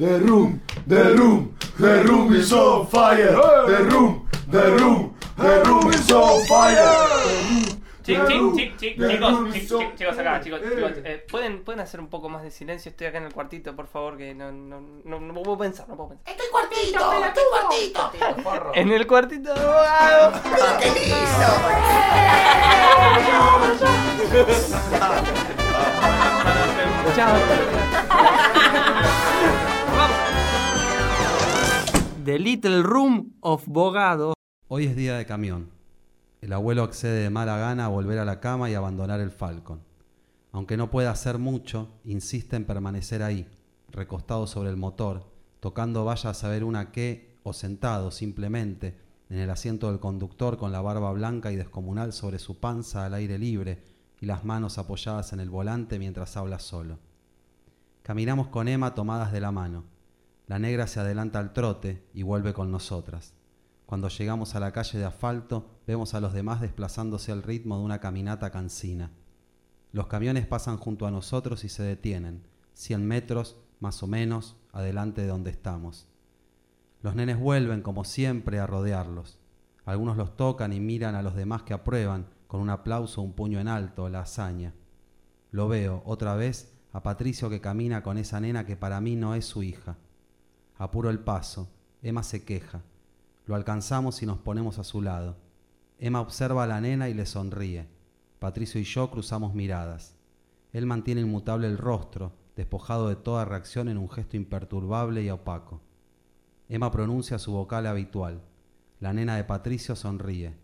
The 0.00 0.18
room, 0.18 0.62
the 0.86 1.14
room, 1.14 1.54
the 1.78 2.02
room 2.04 2.32
is 2.32 2.50
on 2.54 2.86
fire. 2.86 3.32
The 3.66 3.86
room, 3.90 4.26
the 4.48 4.72
room, 4.78 5.14
the 5.36 5.62
room 5.62 5.92
is 5.92 6.10
on 6.10 6.42
fire. 6.46 7.06
Chic, 8.02 8.16
chic, 8.26 8.40
chic, 8.56 8.78
chic, 8.80 8.96
chicos, 8.96 9.52
chic, 9.52 9.68
chic, 9.68 9.96
chicos 9.96 10.18
acá, 10.18 10.40
chicos, 10.40 10.62
chicos, 10.62 10.92
eh, 11.04 11.22
¿pueden, 11.30 11.62
pueden 11.64 11.80
hacer 11.80 12.00
un 12.00 12.08
poco 12.08 12.30
más 12.30 12.42
de 12.42 12.50
silencio, 12.50 12.88
estoy 12.88 13.08
acá 13.08 13.18
en 13.18 13.24
el 13.24 13.34
cuartito, 13.34 13.76
por 13.76 13.88
favor, 13.88 14.16
que 14.16 14.34
no, 14.34 14.50
no, 14.50 14.80
no, 14.80 15.20
no 15.20 15.34
puedo 15.34 15.58
pensar, 15.58 15.86
no 15.86 15.96
puedo 15.96 16.08
pensar. 16.08 16.32
Estoy 16.32 16.46
cuartito, 16.50 17.12
estoy 17.22 17.44
cuartito. 17.50 18.72
En 18.72 18.90
el 18.90 19.06
cuartito 19.06 19.52
de 19.52 19.60
abogado. 19.60 20.32
Pero 20.42 20.78
qué 20.80 20.90
lindo. 20.98 21.46
Chao. 27.14 27.69
The 32.30 32.38
Little 32.38 32.84
Room 32.84 33.32
of 33.40 33.66
Bogado. 33.66 34.34
Hoy 34.68 34.86
es 34.86 34.94
día 34.94 35.16
de 35.16 35.26
camión. 35.26 35.70
El 36.40 36.52
abuelo 36.52 36.84
accede 36.84 37.24
de 37.24 37.28
mala 37.28 37.58
gana 37.58 37.86
a 37.86 37.88
volver 37.88 38.20
a 38.20 38.24
la 38.24 38.38
cama 38.38 38.70
y 38.70 38.74
abandonar 38.74 39.18
el 39.18 39.32
Falcon. 39.32 39.80
Aunque 40.52 40.76
no 40.76 40.92
pueda 40.92 41.10
hacer 41.10 41.38
mucho, 41.38 41.88
insiste 42.04 42.54
en 42.54 42.66
permanecer 42.66 43.24
ahí, 43.24 43.48
recostado 43.88 44.46
sobre 44.46 44.70
el 44.70 44.76
motor, 44.76 45.26
tocando 45.58 46.04
vaya 46.04 46.30
a 46.30 46.34
saber 46.34 46.62
una 46.62 46.92
qué 46.92 47.34
o 47.42 47.52
sentado 47.52 48.12
simplemente 48.12 48.96
en 49.28 49.38
el 49.38 49.50
asiento 49.50 49.88
del 49.88 49.98
conductor 49.98 50.56
con 50.56 50.70
la 50.70 50.80
barba 50.80 51.10
blanca 51.10 51.50
y 51.50 51.56
descomunal 51.56 52.12
sobre 52.12 52.38
su 52.38 52.60
panza 52.60 53.06
al 53.06 53.14
aire 53.14 53.38
libre 53.38 53.82
y 54.20 54.26
las 54.26 54.44
manos 54.44 54.78
apoyadas 54.78 55.32
en 55.32 55.40
el 55.40 55.50
volante 55.50 55.98
mientras 55.98 56.36
habla 56.36 56.60
solo. 56.60 57.00
Caminamos 58.04 58.46
con 58.46 58.68
Emma 58.68 58.94
tomadas 58.94 59.32
de 59.32 59.40
la 59.40 59.50
mano. 59.50 59.82
La 60.50 60.58
negra 60.58 60.88
se 60.88 60.98
adelanta 60.98 61.38
al 61.38 61.52
trote 61.52 62.02
y 62.12 62.24
vuelve 62.24 62.52
con 62.52 62.72
nosotras. 62.72 63.34
Cuando 63.86 64.08
llegamos 64.08 64.56
a 64.56 64.58
la 64.58 64.72
calle 64.72 64.98
de 64.98 65.04
asfalto, 65.04 65.78
vemos 65.86 66.12
a 66.14 66.20
los 66.20 66.32
demás 66.32 66.60
desplazándose 66.60 67.30
al 67.30 67.44
ritmo 67.44 67.78
de 67.78 67.84
una 67.84 68.00
caminata 68.00 68.50
cansina. 68.50 69.12
Los 69.92 70.08
camiones 70.08 70.48
pasan 70.48 70.76
junto 70.76 71.06
a 71.06 71.12
nosotros 71.12 71.62
y 71.62 71.68
se 71.68 71.84
detienen, 71.84 72.42
cien 72.72 73.06
metros, 73.06 73.58
más 73.78 74.02
o 74.02 74.08
menos, 74.08 74.56
adelante 74.72 75.20
de 75.20 75.28
donde 75.28 75.52
estamos. 75.52 76.08
Los 77.00 77.14
nenes 77.14 77.38
vuelven, 77.38 77.80
como 77.80 78.02
siempre, 78.02 78.58
a 78.58 78.66
rodearlos. 78.66 79.38
Algunos 79.84 80.16
los 80.16 80.36
tocan 80.36 80.72
y 80.72 80.80
miran 80.80 81.14
a 81.14 81.22
los 81.22 81.36
demás 81.36 81.62
que 81.62 81.74
aprueban, 81.74 82.26
con 82.48 82.60
un 82.60 82.70
aplauso 82.70 83.22
un 83.22 83.34
puño 83.34 83.60
en 83.60 83.68
alto, 83.68 84.08
la 84.08 84.22
hazaña. 84.22 84.74
Lo 85.52 85.68
veo, 85.68 86.02
otra 86.06 86.34
vez, 86.34 86.74
a 86.92 87.04
Patricio 87.04 87.50
que 87.50 87.60
camina 87.60 88.02
con 88.02 88.18
esa 88.18 88.40
nena 88.40 88.66
que 88.66 88.76
para 88.76 89.00
mí 89.00 89.14
no 89.14 89.36
es 89.36 89.44
su 89.44 89.62
hija. 89.62 89.96
Apuro 90.80 91.10
el 91.10 91.18
paso. 91.18 91.68
Emma 92.00 92.22
se 92.22 92.42
queja. 92.42 92.80
Lo 93.44 93.54
alcanzamos 93.54 94.22
y 94.22 94.26
nos 94.26 94.38
ponemos 94.38 94.78
a 94.78 94.84
su 94.84 95.02
lado. 95.02 95.36
Emma 95.98 96.22
observa 96.22 96.64
a 96.64 96.66
la 96.66 96.80
nena 96.80 97.10
y 97.10 97.12
le 97.12 97.26
sonríe. 97.26 97.86
Patricio 98.38 98.80
y 98.80 98.84
yo 98.84 99.10
cruzamos 99.10 99.52
miradas. 99.52 100.16
Él 100.72 100.86
mantiene 100.86 101.20
inmutable 101.20 101.66
el 101.66 101.76
rostro, 101.76 102.32
despojado 102.56 103.10
de 103.10 103.16
toda 103.16 103.44
reacción 103.44 103.90
en 103.90 103.98
un 103.98 104.08
gesto 104.08 104.38
imperturbable 104.38 105.22
y 105.22 105.28
opaco. 105.28 105.82
Emma 106.70 106.90
pronuncia 106.90 107.38
su 107.38 107.52
vocal 107.52 107.86
habitual. 107.86 108.40
La 109.00 109.12
nena 109.12 109.36
de 109.36 109.44
Patricio 109.44 109.94
sonríe. 109.94 110.56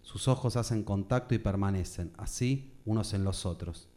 Sus 0.00 0.28
ojos 0.28 0.54
hacen 0.54 0.84
contacto 0.84 1.34
y 1.34 1.38
permanecen, 1.38 2.12
así, 2.18 2.72
unos 2.84 3.14
en 3.14 3.24
los 3.24 3.44
otros. 3.44 3.88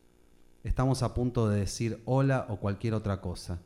Estamos 0.64 1.04
a 1.04 1.14
punto 1.14 1.48
de 1.48 1.60
decir 1.60 2.02
hola 2.06 2.48
o 2.50 2.60
cualquier 2.60 2.96
otra 2.96 3.22
cosa. 3.22 3.62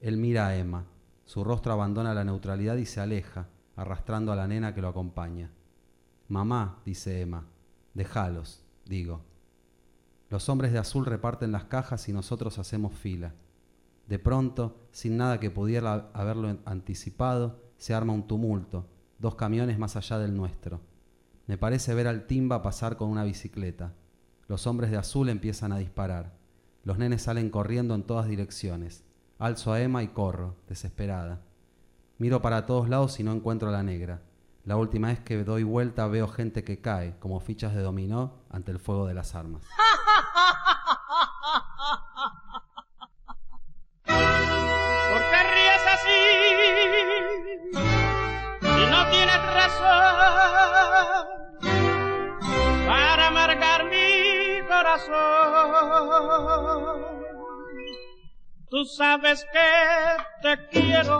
Él 0.00 0.16
mira 0.16 0.46
a 0.46 0.56
Emma. 0.56 0.86
Su 1.24 1.42
rostro 1.44 1.72
abandona 1.72 2.14
la 2.14 2.24
neutralidad 2.24 2.76
y 2.76 2.86
se 2.86 3.00
aleja, 3.00 3.48
arrastrando 3.76 4.32
a 4.32 4.36
la 4.36 4.46
nena 4.46 4.74
que 4.74 4.82
lo 4.82 4.88
acompaña. 4.88 5.50
Mamá, 6.28 6.80
dice 6.84 7.20
Emma. 7.20 7.46
Déjalos, 7.94 8.62
digo. 8.86 9.22
Los 10.30 10.48
hombres 10.48 10.72
de 10.72 10.78
azul 10.78 11.06
reparten 11.06 11.52
las 11.52 11.64
cajas 11.64 12.08
y 12.08 12.12
nosotros 12.12 12.58
hacemos 12.58 12.92
fila. 12.92 13.34
De 14.08 14.18
pronto, 14.18 14.76
sin 14.90 15.16
nada 15.16 15.40
que 15.40 15.50
pudiera 15.50 16.10
haberlo 16.12 16.58
anticipado, 16.64 17.62
se 17.78 17.94
arma 17.94 18.12
un 18.12 18.26
tumulto, 18.26 18.86
dos 19.18 19.34
camiones 19.34 19.78
más 19.78 19.96
allá 19.96 20.18
del 20.18 20.36
nuestro. 20.36 20.80
Me 21.46 21.58
parece 21.58 21.94
ver 21.94 22.06
al 22.06 22.26
Timba 22.26 22.62
pasar 22.62 22.96
con 22.96 23.08
una 23.10 23.24
bicicleta. 23.24 23.94
Los 24.48 24.66
hombres 24.66 24.90
de 24.90 24.96
azul 24.96 25.28
empiezan 25.28 25.72
a 25.72 25.78
disparar. 25.78 26.36
Los 26.84 26.98
nenes 26.98 27.22
salen 27.22 27.48
corriendo 27.50 27.94
en 27.94 28.02
todas 28.02 28.28
direcciones. 28.28 29.04
Alzo 29.38 29.72
a 29.72 29.80
Emma 29.80 30.02
y 30.02 30.08
corro, 30.08 30.54
desesperada. 30.68 31.40
Miro 32.18 32.40
para 32.40 32.66
todos 32.66 32.88
lados 32.88 33.18
y 33.18 33.24
no 33.24 33.32
encuentro 33.32 33.68
a 33.68 33.72
la 33.72 33.82
negra. 33.82 34.22
La 34.64 34.76
última 34.76 35.08
vez 35.08 35.20
que 35.20 35.42
doy 35.42 35.64
vuelta 35.64 36.06
veo 36.06 36.28
gente 36.28 36.62
que 36.62 36.80
cae, 36.80 37.18
como 37.18 37.40
fichas 37.40 37.74
de 37.74 37.82
dominó, 37.82 38.34
ante 38.48 38.70
el 38.70 38.78
fuego 38.78 39.06
de 39.06 39.14
las 39.14 39.34
armas. 39.34 39.62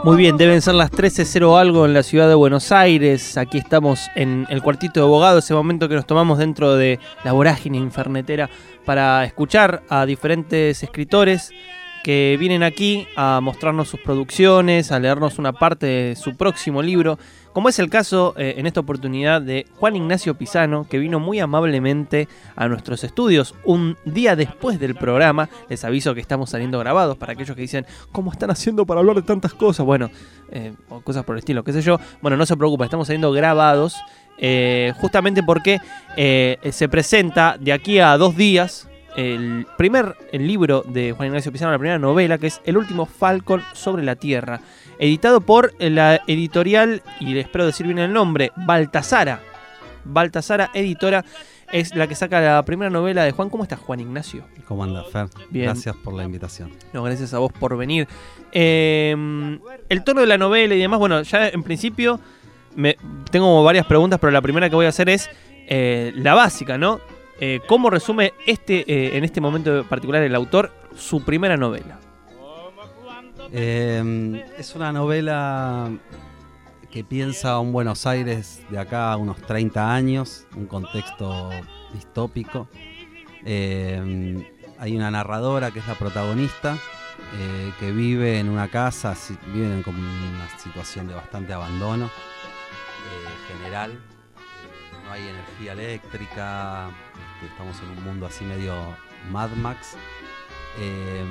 Muy 0.03 0.17
bien, 0.17 0.37
deben 0.37 0.61
ser 0.61 0.75
las 0.75 0.91
13.0 0.91 1.59
algo 1.59 1.85
en 1.85 1.93
la 1.93 2.03
ciudad 2.03 2.27
de 2.27 2.35
Buenos 2.35 2.71
Aires. 2.71 3.37
Aquí 3.37 3.57
estamos 3.57 3.99
en 4.15 4.45
el 4.49 4.61
cuartito 4.61 4.99
de 4.99 5.05
abogado, 5.05 5.39
ese 5.39 5.53
momento 5.53 5.89
que 5.89 5.95
nos 5.95 6.05
tomamos 6.05 6.37
dentro 6.37 6.75
de 6.75 6.99
la 7.23 7.31
vorágine 7.31 7.77
infernetera 7.77 8.49
para 8.85 9.23
escuchar 9.25 9.83
a 9.89 10.05
diferentes 10.05 10.83
escritores 10.83 11.51
que 12.05 12.37
vienen 12.39 12.61
aquí 12.61 13.07
a 13.15 13.39
mostrarnos 13.41 13.89
sus 13.89 13.99
producciones, 13.99 14.91
a 14.91 14.99
leernos 14.99 15.39
una 15.39 15.53
parte 15.53 15.87
de 15.87 16.15
su 16.15 16.37
próximo 16.37 16.83
libro, 16.83 17.17
como 17.51 17.67
es 17.67 17.79
el 17.79 17.89
caso 17.89 18.35
eh, 18.37 18.53
en 18.57 18.67
esta 18.67 18.81
oportunidad 18.81 19.41
de 19.41 19.65
Juan 19.77 19.95
Ignacio 19.95 20.37
Pisano, 20.37 20.85
que 20.87 20.99
vino 20.99 21.19
muy 21.19 21.39
amablemente 21.39 22.27
a 22.55 22.67
nuestros 22.67 23.03
estudios 23.03 23.55
un 23.63 23.97
día 24.05 24.35
después 24.35 24.79
del 24.79 24.93
programa. 24.93 25.49
Les 25.67 25.83
aviso 25.83 26.13
que 26.13 26.21
estamos 26.21 26.51
saliendo 26.51 26.77
grabados 26.77 27.17
para 27.17 27.33
aquellos 27.33 27.55
que 27.55 27.63
dicen, 27.63 27.87
¿cómo 28.11 28.31
están 28.31 28.51
haciendo 28.51 28.85
para 28.85 28.99
hablar 28.99 29.15
de 29.15 29.23
tantas 29.23 29.55
cosas? 29.55 29.83
Bueno, 29.83 30.11
eh, 30.51 30.73
o 30.89 31.01
cosas 31.01 31.23
por 31.23 31.33
el 31.33 31.39
estilo, 31.39 31.63
qué 31.63 31.73
sé 31.73 31.81
yo. 31.81 31.99
Bueno, 32.21 32.37
no 32.37 32.45
se 32.45 32.55
preocupe, 32.55 32.83
estamos 32.83 33.07
saliendo 33.07 33.31
grabados. 33.31 33.95
eh, 34.37 34.93
justamente 34.97 35.41
porque 35.41 35.79
se 36.15 36.87
presenta 36.87 37.57
de 37.59 37.73
aquí 37.73 37.97
a 37.97 38.15
dos 38.15 38.35
días 38.35 38.87
el 39.15 39.65
primer 39.77 40.15
el 40.31 40.47
libro 40.47 40.83
de 40.87 41.11
Juan 41.11 41.27
Ignacio 41.27 41.51
Pizarro, 41.51 41.71
la 41.71 41.79
primera 41.79 41.99
novela, 41.99 42.37
que 42.37 42.47
es 42.47 42.61
El 42.65 42.77
último 42.77 43.05
Falcon 43.05 43.61
sobre 43.73 44.03
la 44.03 44.15
Tierra, 44.15 44.61
editado 44.99 45.41
por 45.41 45.73
la 45.79 46.21
editorial, 46.27 47.01
y 47.19 47.33
le 47.33 47.41
espero 47.41 47.65
decir 47.65 47.85
bien 47.85 47.99
el 47.99 48.13
nombre, 48.13 48.51
Baltasara. 48.55 49.41
Baltasara 50.03 50.69
Editora 50.73 51.25
es 51.71 51.95
la 51.95 52.07
que 52.07 52.15
saca 52.15 52.39
la 52.41 52.63
primera 52.63 52.89
novela 52.89 53.23
de 53.23 53.31
Juan. 53.31 53.49
¿Cómo 53.49 53.63
estás, 53.63 53.79
Juan 53.79 53.99
Ignacio? 53.99 54.43
¿Cómo 54.67 54.83
anda, 54.83 55.03
Fer? 55.03 55.27
Bien. 55.49 55.65
Gracias 55.65 55.95
por 55.95 56.13
la 56.13 56.23
invitación. 56.23 56.71
No, 56.93 57.03
gracias 57.03 57.33
a 57.33 57.39
vos 57.39 57.51
por 57.51 57.75
venir. 57.75 58.07
Eh, 58.51 59.15
el 59.89 60.03
tono 60.03 60.21
de 60.21 60.27
la 60.27 60.37
novela 60.37 60.75
y 60.75 60.79
demás, 60.79 60.99
bueno, 60.99 61.21
ya 61.23 61.47
en 61.49 61.63
principio 61.63 62.19
me, 62.75 62.97
tengo 63.31 63.63
varias 63.63 63.85
preguntas, 63.85 64.19
pero 64.19 64.31
la 64.31 64.41
primera 64.41 64.69
que 64.69 64.75
voy 64.75 64.85
a 64.85 64.89
hacer 64.89 65.09
es 65.09 65.29
eh, 65.67 66.13
la 66.15 66.33
básica, 66.33 66.77
¿no? 66.77 66.99
Eh, 67.39 67.61
¿Cómo 67.67 67.89
resume 67.89 68.33
este, 68.45 68.89
eh, 68.91 69.17
en 69.17 69.23
este 69.23 69.41
momento 69.41 69.83
particular 69.85 70.23
el 70.23 70.35
autor 70.35 70.71
su 70.95 71.23
primera 71.23 71.57
novela? 71.57 71.99
Eh, 73.51 74.45
es 74.57 74.75
una 74.75 74.91
novela 74.91 75.89
que 76.91 77.03
piensa 77.03 77.59
un 77.59 77.71
Buenos 77.71 78.05
Aires 78.05 78.61
de 78.69 78.79
acá 78.79 79.11
a 79.11 79.17
unos 79.17 79.37
30 79.41 79.93
años, 79.93 80.45
un 80.55 80.65
contexto 80.65 81.49
distópico. 81.93 82.67
Eh, 83.45 84.51
hay 84.79 84.95
una 84.95 85.11
narradora 85.11 85.71
que 85.71 85.79
es 85.79 85.87
la 85.87 85.95
protagonista, 85.95 86.77
eh, 87.37 87.71
que 87.79 87.91
vive 87.91 88.39
en 88.39 88.49
una 88.49 88.67
casa, 88.69 89.15
vive 89.53 89.67
en 89.67 89.83
una 89.87 90.49
situación 90.57 91.07
de 91.07 91.13
bastante 91.13 91.53
abandono 91.53 92.09
general. 93.47 93.99
No 95.05 95.11
hay 95.11 95.27
energía 95.27 95.73
eléctrica, 95.73 96.89
estamos 97.43 97.79
en 97.81 97.97
un 97.97 98.03
mundo 98.03 98.25
así 98.25 98.45
medio 98.45 98.73
Mad 99.31 99.51
Max. 99.51 99.95
Eh, 100.79 101.23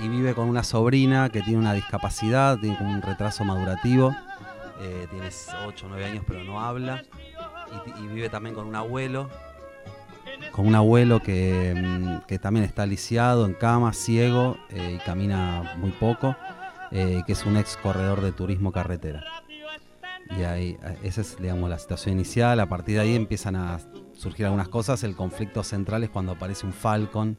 y 0.00 0.08
vive 0.08 0.34
con 0.34 0.48
una 0.48 0.62
sobrina 0.62 1.28
que 1.28 1.42
tiene 1.42 1.58
una 1.58 1.74
discapacidad, 1.74 2.58
tiene 2.58 2.78
un 2.80 3.02
retraso 3.02 3.44
madurativo, 3.44 4.16
eh, 4.80 5.06
tiene 5.10 5.28
8 5.66 5.86
o 5.86 5.88
9 5.90 6.04
años 6.04 6.24
pero 6.26 6.42
no 6.42 6.60
habla, 6.60 7.02
y, 8.00 8.06
vive 8.06 8.30
también 8.30 8.54
con 8.54 8.66
un 8.66 8.74
abuelo, 8.74 9.28
con 10.52 10.66
un 10.66 10.74
abuelo 10.74 11.20
que, 11.20 11.74
mm, 11.76 12.26
que 12.26 12.38
también 12.38 12.64
está 12.64 12.86
lisiado, 12.86 13.44
en 13.44 13.52
cama, 13.52 13.92
ciego, 13.92 14.56
eh, 14.70 14.96
y 14.96 15.04
camina 15.04 15.74
muy 15.76 15.90
poco, 15.90 16.34
eh, 16.90 17.22
que 17.26 17.32
es 17.32 17.44
un 17.44 17.58
ex 17.58 17.76
corredor 17.76 18.22
de 18.22 18.32
turismo 18.32 18.72
carretera. 18.72 19.22
Y 20.30 20.44
ahí, 20.44 20.78
esa 21.02 21.20
es, 21.20 21.36
digamos, 21.38 21.68
la 21.68 21.78
situación 21.78 22.14
inicial. 22.14 22.60
A 22.60 22.66
partir 22.66 22.94
de 22.94 23.00
ahí 23.00 23.16
empiezan 23.16 23.56
a 23.56 23.80
surgir 24.20 24.44
algunas 24.44 24.68
cosas. 24.68 25.02
El 25.02 25.16
conflicto 25.16 25.64
central 25.64 26.04
es 26.04 26.10
cuando 26.10 26.32
aparece 26.32 26.66
un 26.66 26.72
Falcon, 26.72 27.38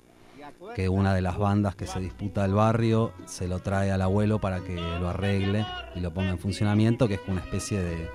que 0.76 0.90
una 0.90 1.14
de 1.14 1.22
las 1.22 1.38
bandas 1.38 1.76
que 1.76 1.86
se 1.86 2.00
disputa 2.00 2.44
el 2.44 2.54
barrio 2.54 3.14
se 3.26 3.48
lo 3.48 3.60
trae 3.60 3.92
al 3.92 4.02
abuelo 4.02 4.40
para 4.40 4.62
que 4.62 4.76
lo 4.76 5.10
arregle 5.10 5.66
y 5.96 6.00
lo 6.00 6.12
ponga 6.12 6.32
en 6.32 6.40
funcionamiento, 6.40 7.08
que 7.08 7.16
es 7.16 7.22
una 7.28 7.42
especie 7.42 7.82
de, 7.82 8.10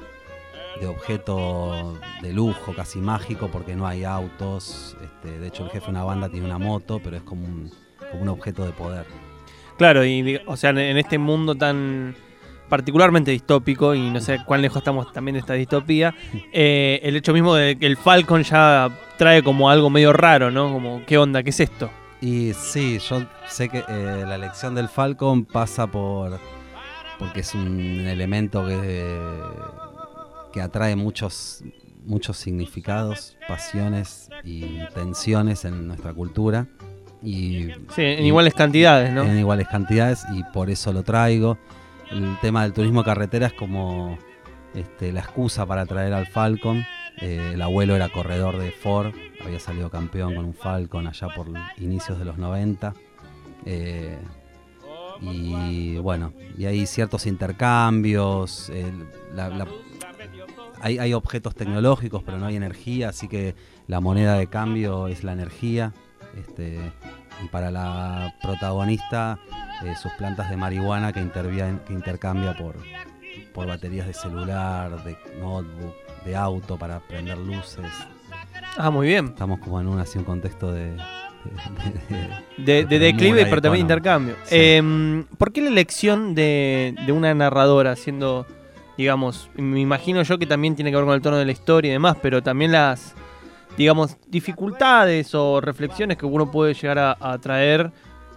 de 0.81 0.87
objeto 0.87 1.99
de 2.23 2.33
lujo, 2.33 2.75
casi 2.75 2.99
mágico, 2.99 3.49
porque 3.53 3.77
no 3.77 3.87
hay 3.87 4.03
autos. 4.05 4.97
Este, 5.03 5.39
de 5.39 5.47
hecho, 5.47 5.65
el 5.65 5.71
jefe 5.71 5.87
de 5.87 5.93
una 5.93 6.05
banda 6.05 6.29
tiene 6.29 6.47
una 6.47 6.59
moto, 6.59 7.01
pero 7.03 7.17
es 7.17 7.23
como 7.23 7.47
un, 7.47 7.71
como 8.11 8.23
un 8.23 8.29
objeto 8.29 8.65
de 8.65 8.73
poder. 8.73 9.07
Claro, 9.79 10.05
y 10.05 10.41
o 10.47 10.57
sea, 10.57 10.71
en 10.71 10.97
este 10.97 11.19
mundo 11.19 11.55
tan 11.55 12.17
particularmente 12.69 13.31
distópico, 13.31 13.95
y 13.95 14.11
no 14.11 14.21
sé 14.21 14.39
cuán 14.45 14.63
lejos 14.63 14.79
estamos 14.79 15.13
también 15.13 15.35
de 15.35 15.41
esta 15.41 15.55
distopía, 15.55 16.15
eh, 16.53 17.01
el 17.03 17.17
hecho 17.17 17.33
mismo 17.33 17.55
de 17.55 17.79
que 17.79 17.87
el 17.87 17.97
Falcon 17.97 18.43
ya 18.43 18.91
trae 19.17 19.43
como 19.43 19.71
algo 19.71 19.89
medio 19.91 20.13
raro, 20.13 20.51
¿no? 20.51 20.73
Como, 20.73 21.03
¿qué 21.07 21.19
onda? 21.19 21.43
¿Qué 21.43 21.51
es 21.51 21.61
esto? 21.61 21.91
Y 22.21 22.53
sí, 22.55 22.99
yo 22.99 23.25
sé 23.49 23.69
que 23.69 23.79
eh, 23.89 24.25
la 24.27 24.35
elección 24.37 24.75
del 24.75 24.89
Falcon 24.89 25.45
pasa 25.45 25.87
por. 25.87 26.39
porque 27.19 27.41
es 27.41 27.55
un 27.55 27.79
elemento 28.07 28.67
que, 28.67 29.17
que 30.53 30.61
atrae 30.63 30.97
muchos, 30.97 31.63
muchos 32.05 32.37
significados, 32.37 33.37
pasiones 33.49 34.29
y 34.45 34.79
tensiones 34.95 35.65
en 35.65 35.87
nuestra 35.89 36.13
cultura. 36.15 36.67
Y 37.23 37.69
Sí, 37.95 38.03
en 38.03 38.25
y- 38.25 38.29
iguales 38.29 38.55
cantidades, 38.55 39.13
¿no? 39.13 39.23
en 39.23 39.39
iguales 39.39 39.67
cantidades 39.69 40.25
y 40.35 40.43
por 40.53 40.71
eso 40.71 40.93
lo 40.93 41.03
traigo. 41.03 41.59
El 42.11 42.39
tema 42.41 42.63
del 42.63 42.73
turismo 42.73 43.03
carretera 43.05 43.47
es 43.49 43.53
como 43.53 44.19
este, 44.75 45.13
la 45.13 45.21
excusa 45.21 45.67
para 45.67 45.87
traer 45.87 46.13
al 46.13 46.27
Falcon. 46.27 46.85
Eh, 47.21 47.53
el 47.55 47.63
abuelo 47.63 47.97
era 47.97 48.09
corredor 48.11 48.59
de 48.59 48.71
Ford, 48.71 49.13
había 49.45 49.59
salido 49.59 49.91
campeón 49.91 50.35
con 50.35 50.45
un 50.45 50.55
Falcon 50.55 51.07
allá 51.07 51.29
por 51.35 51.47
inicios 51.79 52.19
de 52.19 52.25
los 52.25 52.37
90. 52.39 52.95
Eh, 53.65 54.19
y 55.23 55.97
bueno, 55.99 56.33
y 56.59 56.67
hay 56.67 56.87
ciertos 56.87 57.27
intercambios. 57.27 58.71
la- 59.35 59.49
la- 59.49 59.67
hay, 60.83 60.99
hay 60.99 61.15
objetos 61.15 61.55
tecnológicos, 61.55 62.23
pero 62.23 62.39
no 62.39 62.47
hay 62.47 62.57
energía, 62.57 63.09
así 63.09 63.29
que 63.29 63.55
la 63.87 64.01
moneda 64.01 64.35
de 64.35 64.47
cambio 64.47 65.09
es 65.09 65.25
la 65.25 65.33
energía. 65.33 65.95
Este, 66.39 66.79
y 67.45 67.49
para 67.49 67.71
la 67.71 68.35
protagonista, 68.43 69.39
eh, 69.85 69.95
sus 70.01 70.13
plantas 70.13 70.51
de 70.51 70.57
marihuana 70.57 71.13
que, 71.13 71.21
que 71.87 71.93
intercambia 71.93 72.55
por, 72.57 72.77
por 73.55 73.67
baterías 73.67 74.07
de 74.07 74.15
celular, 74.15 75.03
de 75.05 75.17
notebook, 75.41 75.95
de 76.25 76.37
auto 76.37 76.77
para 76.77 77.01
prender 77.01 77.39
luces. 77.39 77.87
Ah, 78.77 78.91
muy 78.91 79.07
bien. 79.09 79.27
Estamos 79.29 79.59
como 79.61 79.81
en 79.81 79.89
un, 79.89 79.99
así, 79.99 80.19
un 80.19 80.25
contexto 80.25 80.71
de... 80.73 80.91
de- 80.91 80.97
de- 80.97 82.29
De, 82.59 82.73
de 82.85 82.85
de 82.87 82.99
declive, 82.99 83.47
pero 83.47 83.63
también 83.63 83.83
intercambio. 83.83 84.35
Sí. 84.45 84.57
Em, 84.59 85.25
¿Por 85.39 85.53
qué 85.53 85.63
la 85.63 85.69
elección 85.69 86.35
de, 86.35 86.95
de 87.07 87.13
una 87.13 87.33
narradora 87.35 87.97
siendo, 87.97 88.47
digamos, 88.99 89.49
me 89.55 89.81
imagino 89.81 90.23
yo 90.23 90.39
que 90.39 90.47
también 90.47 90.75
tiene 90.75 90.91
que 90.91 90.97
ver 90.97 91.07
con 91.07 91.15
el 91.15 91.23
tono 91.23 91.37
de 91.39 91.47
la 91.47 91.53
historia 91.53 91.89
y 91.91 91.93
demás, 91.93 92.17
pero 92.21 92.43
también 92.43 92.73
las, 92.73 93.15
digamos, 93.77 94.17
dificultades 94.27 95.35
o 95.35 95.61
reflexiones 95.61 96.17
que 96.17 96.27
uno 96.27 96.51
puede 96.51 96.75
llegar 96.75 96.99
a, 96.99 97.17
a 97.21 97.39
traer 97.39 97.93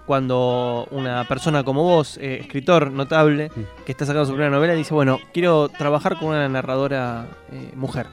cuando 0.10 0.88
una 0.90 1.24
persona 1.26 1.64
como 1.64 1.84
vos, 1.84 2.18
eh, 2.18 2.40
escritor 2.42 2.92
notable, 2.92 3.52
que 3.86 3.92
está 3.92 4.08
sacando 4.08 4.26
su 4.26 4.32
primera 4.32 4.50
novela, 4.50 4.74
dice, 4.74 4.92
bueno, 4.92 5.20
quiero 5.36 5.70
trabajar 5.70 6.18
con 6.18 6.30
una 6.30 6.50
narradora 6.50 7.28
eh, 7.52 7.74
mujer. 7.76 8.08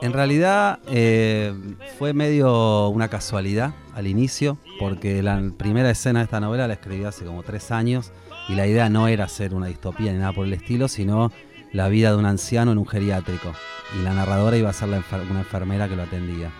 En 0.00 0.14
realidad 0.14 0.78
eh, 0.86 1.52
fue 1.98 2.14
medio 2.14 2.88
una 2.88 3.08
casualidad 3.08 3.74
al 3.94 4.06
inicio, 4.06 4.56
porque 4.80 5.22
la 5.22 5.42
primera 5.58 5.90
escena 5.90 6.20
de 6.20 6.24
esta 6.24 6.40
novela 6.40 6.66
la 6.66 6.72
escribí 6.72 7.04
hace 7.04 7.26
como 7.26 7.42
tres 7.42 7.70
años 7.70 8.10
y 8.48 8.54
la 8.54 8.66
idea 8.66 8.88
no 8.88 9.08
era 9.08 9.24
hacer 9.24 9.52
una 9.52 9.66
distopía 9.66 10.10
ni 10.10 10.18
nada 10.18 10.32
por 10.32 10.46
el 10.46 10.54
estilo, 10.54 10.88
sino 10.88 11.30
la 11.72 11.88
vida 11.88 12.10
de 12.10 12.16
un 12.16 12.26
anciano 12.26 12.72
en 12.72 12.78
un 12.78 12.86
geriátrico. 12.86 13.52
Y 13.98 14.02
la 14.02 14.12
narradora 14.14 14.56
iba 14.56 14.70
a 14.70 14.72
ser 14.72 14.88
una 14.88 15.40
enfermera 15.40 15.88
que 15.88 15.96
lo 15.96 16.02
atendía. 16.02 16.50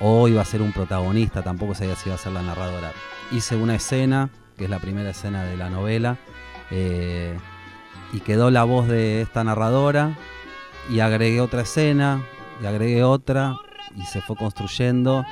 O 0.00 0.28
iba 0.28 0.42
a 0.42 0.44
ser 0.44 0.62
un 0.62 0.72
protagonista, 0.72 1.42
tampoco 1.42 1.74
sabía 1.74 1.96
si 1.96 2.08
iba 2.08 2.16
a 2.16 2.18
ser 2.18 2.32
la 2.32 2.42
narradora. 2.42 2.92
Hice 3.32 3.56
una 3.56 3.74
escena, 3.74 4.30
que 4.56 4.64
es 4.64 4.70
la 4.70 4.78
primera 4.78 5.10
escena 5.10 5.44
de 5.44 5.56
la 5.56 5.70
novela, 5.70 6.18
eh, 6.70 7.36
y 8.12 8.20
quedó 8.20 8.50
la 8.50 8.64
voz 8.64 8.88
de 8.88 9.22
esta 9.22 9.44
narradora, 9.44 10.16
y 10.90 11.00
agregué 11.00 11.40
otra 11.40 11.62
escena, 11.62 12.22
y 12.62 12.66
agregué 12.66 13.02
otra, 13.02 13.56
y 13.96 14.02
se 14.02 14.20
fue 14.20 14.36
construyendo. 14.36 15.24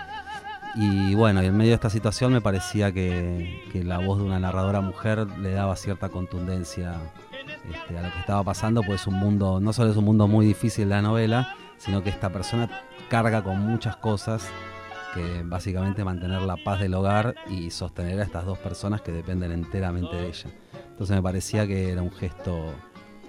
Y 0.74 1.14
bueno, 1.14 1.42
en 1.42 1.54
medio 1.54 1.70
de 1.70 1.74
esta 1.74 1.90
situación 1.90 2.32
me 2.32 2.40
parecía 2.40 2.92
que 2.92 3.60
la 3.74 3.98
voz 3.98 4.18
de 4.18 4.24
una 4.24 4.38
narradora 4.38 4.80
mujer 4.80 5.26
le 5.38 5.52
daba 5.52 5.76
cierta 5.76 6.08
contundencia 6.08 6.94
este, 7.70 7.98
a 7.98 8.02
lo 8.02 8.12
que 8.12 8.18
estaba 8.20 8.42
pasando, 8.42 8.82
pues 8.82 9.02
es 9.02 9.06
un 9.06 9.14
mundo, 9.14 9.60
no 9.60 9.72
solo 9.72 9.90
es 9.90 9.96
un 9.96 10.04
mundo 10.04 10.28
muy 10.28 10.46
difícil 10.46 10.88
la 10.88 11.02
novela, 11.02 11.54
sino 11.78 12.02
que 12.02 12.10
esta 12.10 12.30
persona 12.30 12.70
carga 13.08 13.42
con 13.42 13.58
muchas 13.60 13.96
cosas 13.96 14.48
que 15.14 15.42
básicamente 15.44 16.04
mantener 16.04 16.42
la 16.42 16.56
paz 16.56 16.80
del 16.80 16.94
hogar 16.94 17.34
y 17.48 17.70
sostener 17.70 18.18
a 18.20 18.22
estas 18.22 18.46
dos 18.46 18.58
personas 18.58 19.02
que 19.02 19.12
dependen 19.12 19.52
enteramente 19.52 20.16
de 20.16 20.28
ella. 20.28 20.50
Entonces 20.90 21.16
me 21.16 21.22
parecía 21.22 21.66
que 21.66 21.90
era 21.90 22.02
un 22.02 22.12
gesto 22.12 22.72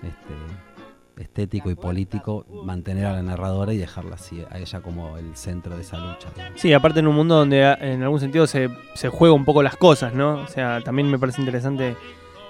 este, 0.02 1.22
estético 1.22 1.70
y 1.70 1.76
político 1.76 2.46
mantener 2.64 3.06
a 3.06 3.14
la 3.14 3.24
narradora 3.24 3.74
y 3.74 3.78
dejarla 3.78 4.16
así, 4.16 4.44
a 4.50 4.58
ella 4.58 4.82
como 4.82 5.18
el 5.18 5.36
centro 5.36 5.76
de 5.76 5.82
esa 5.82 5.98
lucha. 5.98 6.30
Sí, 6.56 6.74
aparte 6.74 7.00
en 7.00 7.08
un 7.08 7.16
mundo 7.16 7.36
donde 7.36 7.62
en 7.82 8.04
algún 8.04 8.20
sentido 8.20 8.48
se, 8.48 8.70
se 8.96 9.10
juega 9.10 9.34
un 9.34 9.46
poco 9.46 9.62
las 9.62 9.76
cosas, 9.76 10.14
¿no? 10.14 10.36
O 10.36 10.48
sea, 10.48 10.82
también 10.82 11.10
me 11.10 11.20
parece 11.20 11.42
interesante 11.42 11.96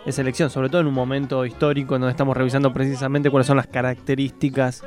esa 0.05 0.21
elección, 0.21 0.49
sobre 0.49 0.69
todo 0.69 0.81
en 0.81 0.87
un 0.87 0.93
momento 0.93 1.45
histórico 1.45 1.93
donde 1.95 2.09
estamos 2.11 2.35
revisando 2.35 2.73
precisamente 2.73 3.29
cuáles 3.29 3.47
son 3.47 3.57
las 3.57 3.67
características 3.67 4.83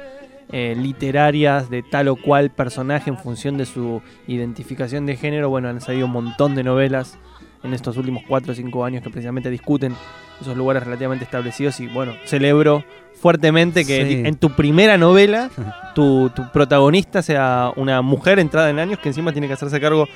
eh, 0.52 0.74
literarias 0.78 1.70
de 1.70 1.82
tal 1.82 2.08
o 2.08 2.16
cual 2.16 2.50
personaje 2.50 3.10
en 3.10 3.18
función 3.18 3.56
de 3.56 3.66
su 3.66 4.02
identificación 4.28 5.06
de 5.06 5.16
género. 5.16 5.48
Bueno, 5.48 5.68
han 5.68 5.80
salido 5.80 6.06
un 6.06 6.12
montón 6.12 6.54
de 6.54 6.62
novelas 6.62 7.18
en 7.64 7.74
estos 7.74 7.96
últimos 7.96 8.22
4 8.28 8.52
o 8.52 8.54
5 8.54 8.84
años 8.84 9.02
que 9.02 9.10
precisamente 9.10 9.50
discuten 9.50 9.94
esos 10.40 10.56
lugares 10.56 10.84
relativamente 10.84 11.24
establecidos 11.24 11.80
y 11.80 11.86
bueno, 11.88 12.12
celebro 12.26 12.85
fuertemente 13.14 13.85
que 13.87 14.04
Sí. 14.06 14.23
en 14.25 14.37
tu 14.37 14.50
primera 14.50 14.99
novela 14.99 15.50
tu, 15.94 16.30
tu 16.30 16.52
protagonista 16.52 17.23
sea 17.23 17.73
una 17.75 18.02
mujer 18.02 18.38
entrada 18.38 18.68
en 18.70 18.78
años 18.78 18.99
que 19.00 19.08
encima 19.08 19.32
tiene 19.32 19.49
que 19.49 19.54
hacerse 19.54 19.80
cargo, 19.80 20.06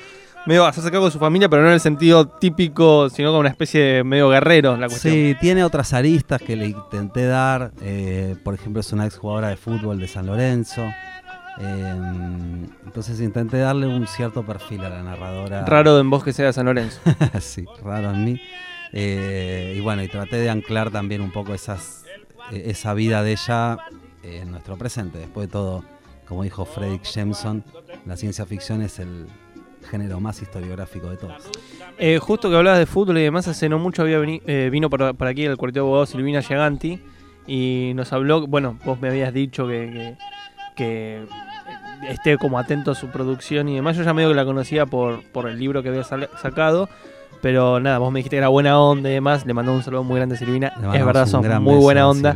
medio 0.45 0.65
hacerse 0.65 0.89
cargo 0.91 1.05
de 1.05 1.11
su 1.11 1.19
familia, 1.19 1.49
pero 1.49 1.61
no 1.61 1.67
en 1.69 1.75
el 1.75 1.79
sentido 1.79 2.27
típico, 2.27 3.09
sino 3.09 3.29
como 3.29 3.39
una 3.39 3.49
especie 3.49 3.81
de 3.81 4.03
medio 4.03 4.29
guerrero 4.29 4.75
la 4.77 4.87
cuestión. 4.87 5.13
Sí, 5.13 5.35
tiene 5.39 5.63
otras 5.63 5.93
aristas 5.93 6.41
que 6.41 6.55
le 6.55 6.67
intenté 6.67 7.25
dar. 7.25 7.71
eh, 7.81 8.35
por 8.43 8.53
ejemplo, 8.53 8.79
es 8.81 8.91
una 8.91 9.05
exjugadora 9.05 9.49
de 9.49 9.57
fútbol 9.57 9.99
de 9.99 10.07
San 10.07 10.25
Lorenzo. 10.25 10.81
eh, 11.59 11.95
entonces 12.85 13.19
intenté 13.21 13.57
darle 13.57 13.87
un 13.87 14.07
cierto 14.07 14.43
perfil 14.43 14.81
a 14.85 14.89
la 14.89 15.03
narradora. 15.03 15.65
Raro 15.65 15.99
en 15.99 16.09
vos 16.09 16.23
que 16.23 16.33
sea 16.33 16.47
de 16.47 16.53
San 16.53 16.65
Lorenzo. 16.65 16.99
sí, 17.39 17.65
raro 17.83 18.11
en 18.11 18.25
mí. 18.25 18.41
Eh, 18.93 19.75
y 19.77 19.79
bueno, 19.79 20.03
y 20.03 20.07
traté 20.07 20.37
de 20.37 20.49
anclar 20.49 20.91
también 20.91 21.21
un 21.21 21.31
poco 21.31 21.53
esas, 21.53 22.03
eh, 22.51 22.63
esa 22.67 22.93
vida 22.93 23.23
de 23.23 23.33
ella 23.33 23.77
en 24.23 24.51
nuestro 24.51 24.77
presente. 24.77 25.17
Después 25.19 25.47
de 25.47 25.51
todo, 25.51 25.83
como 26.27 26.43
dijo 26.43 26.65
Frederick 26.65 27.03
Jameson, 27.03 27.63
la 28.05 28.17
ciencia 28.17 28.45
ficción 28.45 28.81
es 28.81 28.99
el 28.99 29.27
género 29.89 30.19
más 30.19 30.41
historiográfico 30.41 31.09
de 31.09 31.17
todos. 31.17 31.49
Eh, 31.97 32.19
justo 32.19 32.49
que 32.49 32.55
hablabas 32.55 32.79
de 32.79 32.85
fútbol 32.85 33.17
y 33.17 33.23
demás, 33.23 33.47
hace 33.47 33.67
no 33.69 33.79
mucho 33.79 34.01
había 34.03 34.19
veni- 34.19 34.41
eh, 34.47 34.69
vino 34.71 34.89
por, 34.89 35.15
por 35.15 35.27
aquí 35.27 35.45
el 35.45 35.57
cuartel 35.57 35.73
de 35.75 35.79
abogados 35.81 36.09
Silvina 36.09 36.41
Giganti 36.41 36.99
y 37.47 37.91
nos 37.95 38.13
habló, 38.13 38.45
bueno, 38.47 38.77
vos 38.85 38.99
me 39.01 39.09
habías 39.09 39.33
dicho 39.33 39.67
que, 39.67 40.15
que, 40.75 41.25
que 42.05 42.09
esté 42.09 42.37
como 42.37 42.57
atento 42.59 42.91
a 42.91 42.95
su 42.95 43.07
producción 43.07 43.67
y 43.69 43.75
demás. 43.75 43.97
Yo 43.97 44.03
ya 44.03 44.13
medio 44.13 44.29
que 44.29 44.35
la 44.35 44.45
conocía 44.45 44.85
por, 44.85 45.23
por 45.31 45.47
el 45.49 45.57
libro 45.59 45.83
que 45.83 45.89
había 45.89 46.03
sacado. 46.03 46.87
Pero 47.41 47.79
nada, 47.79 47.97
vos 47.97 48.11
me 48.11 48.19
dijiste 48.19 48.35
que 48.35 48.37
era 48.39 48.49
buena 48.49 48.79
onda 48.79 49.09
y 49.09 49.13
demás. 49.13 49.45
Le 49.47 49.53
mandó 49.55 49.73
un 49.73 49.81
saludo 49.81 50.03
muy 50.03 50.17
grande 50.17 50.35
a 50.35 50.37
Silvina. 50.37 50.73
Es 50.93 51.05
verdad, 51.05 51.25
son 51.31 51.41
muy 51.59 51.73
buena 51.83 52.07
onda. 52.07 52.33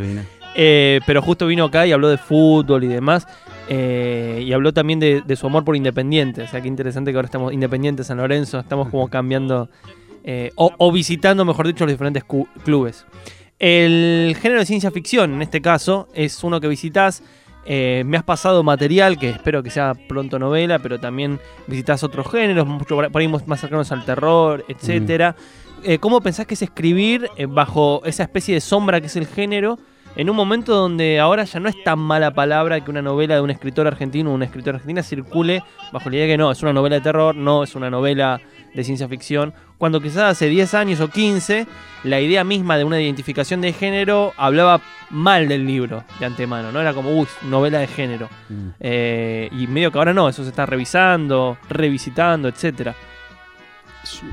Eh, 0.56 1.00
pero 1.06 1.22
justo 1.22 1.46
vino 1.46 1.66
acá 1.66 1.86
y 1.86 1.92
habló 1.92 2.08
de 2.10 2.18
fútbol 2.18 2.84
y 2.84 2.88
demás. 2.88 3.28
Eh, 3.70 4.44
y 4.46 4.54
habló 4.54 4.74
también 4.74 5.00
de, 5.00 5.22
de 5.26 5.36
su 5.36 5.48
amor 5.48 5.64
por 5.64 5.76
Independiente. 5.76 6.44
O 6.44 6.48
sea, 6.48 6.62
qué 6.62 6.68
interesante 6.68 7.12
que 7.12 7.18
ahora 7.18 7.28
estamos 7.28 7.54
Independiente 7.54 8.04
San 8.04 8.18
Lorenzo. 8.18 8.60
Estamos 8.60 8.90
como 8.90 9.08
cambiando 9.10 9.70
eh, 10.24 10.52
o, 10.56 10.72
o 10.78 10.92
visitando, 10.92 11.46
mejor 11.46 11.68
dicho, 11.68 11.86
los 11.86 11.94
diferentes 11.94 12.24
clubes. 12.64 13.06
El 13.58 14.36
género 14.42 14.60
de 14.60 14.66
ciencia 14.66 14.92
ficción, 14.92 15.34
en 15.34 15.42
este 15.42 15.62
caso, 15.62 16.08
es 16.14 16.44
uno 16.44 16.60
que 16.60 16.68
visitas. 16.68 17.24
eh, 17.66 18.04
me 18.06 18.18
has 18.18 18.24
pasado 18.24 18.64
material 18.64 19.18
que 19.18 19.30
espero 19.30 19.64
que 19.64 19.72
sea 19.72 19.94
pronto 20.08 20.38
novela, 20.38 20.80
pero 20.80 21.00
también 21.00 21.40
visitas 21.68 22.04
otros 22.04 22.30
géneros, 22.32 22.68
mucho 22.68 22.96
por 22.96 23.18
ahí 23.22 23.28
más 23.28 23.60
cercanos 23.60 23.92
al 23.92 24.06
terror, 24.06 24.64
etcétera. 24.68 25.36
eh, 25.84 25.98
cómo 26.00 26.22
pensás 26.22 26.46
que 26.46 26.54
es 26.54 26.62
escribir 26.62 27.30
bajo 27.50 28.02
esa 28.06 28.24
especie 28.24 28.54
de 28.54 28.62
sombra 28.62 29.02
que 29.02 29.08
es 29.08 29.16
el 29.16 29.26
género, 29.28 29.80
en 30.16 30.30
un 30.30 30.36
momento 30.36 30.74
donde 30.76 31.20
ahora 31.20 31.44
ya 31.44 31.60
no 31.60 31.70
es 31.70 31.84
tan 31.84 32.00
mala 32.00 32.32
palabra 32.32 32.84
que 32.84 32.92
una 32.92 33.02
novela 33.02 33.36
de 33.36 33.42
un 33.42 33.50
escritor 33.50 33.88
argentino 33.88 34.32
o 34.32 34.34
una 34.34 34.46
escritora 34.46 34.78
argentina 34.78 35.04
circule 35.04 35.64
bajo 35.92 36.10
la 36.10 36.16
idea 36.16 36.26
de 36.26 36.34
que 36.34 36.38
no, 36.38 36.52
es 36.52 36.62
una 36.62 36.74
novela 36.74 36.96
de 36.96 37.02
terror, 37.02 37.36
no 37.36 37.64
es 37.64 37.76
una 37.76 37.90
novela 37.90 38.42
de 38.74 38.84
ciencia 38.84 39.08
ficción, 39.08 39.54
cuando 39.78 40.02
quizás 40.02 40.24
hace 40.24 40.50
10 40.50 40.74
años 40.74 41.00
o 41.00 41.10
15 41.10 41.68
la 42.04 42.20
idea 42.20 42.44
misma 42.44 42.78
de 42.78 42.84
una 42.84 43.02
identificación 43.02 43.62
de 43.62 43.74
género 43.74 44.34
hablaba 44.38 44.82
mal 45.10 45.48
del 45.48 45.66
libro 45.66 46.04
de 46.20 46.26
antemano, 46.26 46.72
¿no? 46.72 46.82
Era 46.82 46.94
como, 46.94 47.12
uy, 47.12 47.28
novela 47.44 47.80
de 47.80 47.88
género. 47.88 48.30
Mm. 48.50 48.70
Eh, 48.80 49.50
y 49.52 49.68
medio 49.68 49.92
que 49.92 49.98
ahora 49.98 50.14
no, 50.14 50.30
eso 50.30 50.44
se 50.44 50.50
está 50.50 50.66
revisando, 50.66 51.58
revisitando, 51.70 52.48
etcétera. 52.48 52.96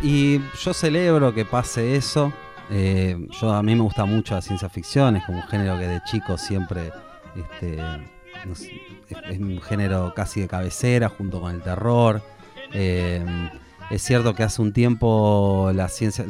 Y 0.03 0.41
yo 0.63 0.75
celebro 0.75 1.35
que 1.35 1.45
pase 1.45 1.97
eso. 1.97 2.33
Eh, 2.71 3.17
yo 3.41 3.53
a 3.53 3.63
mí 3.63 3.75
me 3.75 3.83
gusta 3.83 4.05
mucho 4.05 4.35
la 4.35 4.43
ciencia 4.43 4.69
ficción, 4.69 5.17
es 5.17 5.25
como 5.25 5.39
un 5.39 5.45
género 5.49 5.79
que 5.79 5.87
de 5.89 6.01
chico 6.05 6.39
siempre 6.39 6.91
este, 7.37 7.79
es, 8.51 9.39
un 9.39 9.61
género 9.61 10.13
casi 10.15 10.41
de 10.41 10.49
cabecera 10.49 11.09
junto 11.09 11.41
con 11.41 11.55
el 11.55 11.63
terror. 11.63 12.23
Eh, 12.73 13.25
es 13.91 14.03
cierto 14.03 14.35
que 14.35 14.43
hace 14.43 14.63
un 14.63 14.73
tiempo 14.73 15.71
la 15.75 15.89
ciencia, 15.89 16.25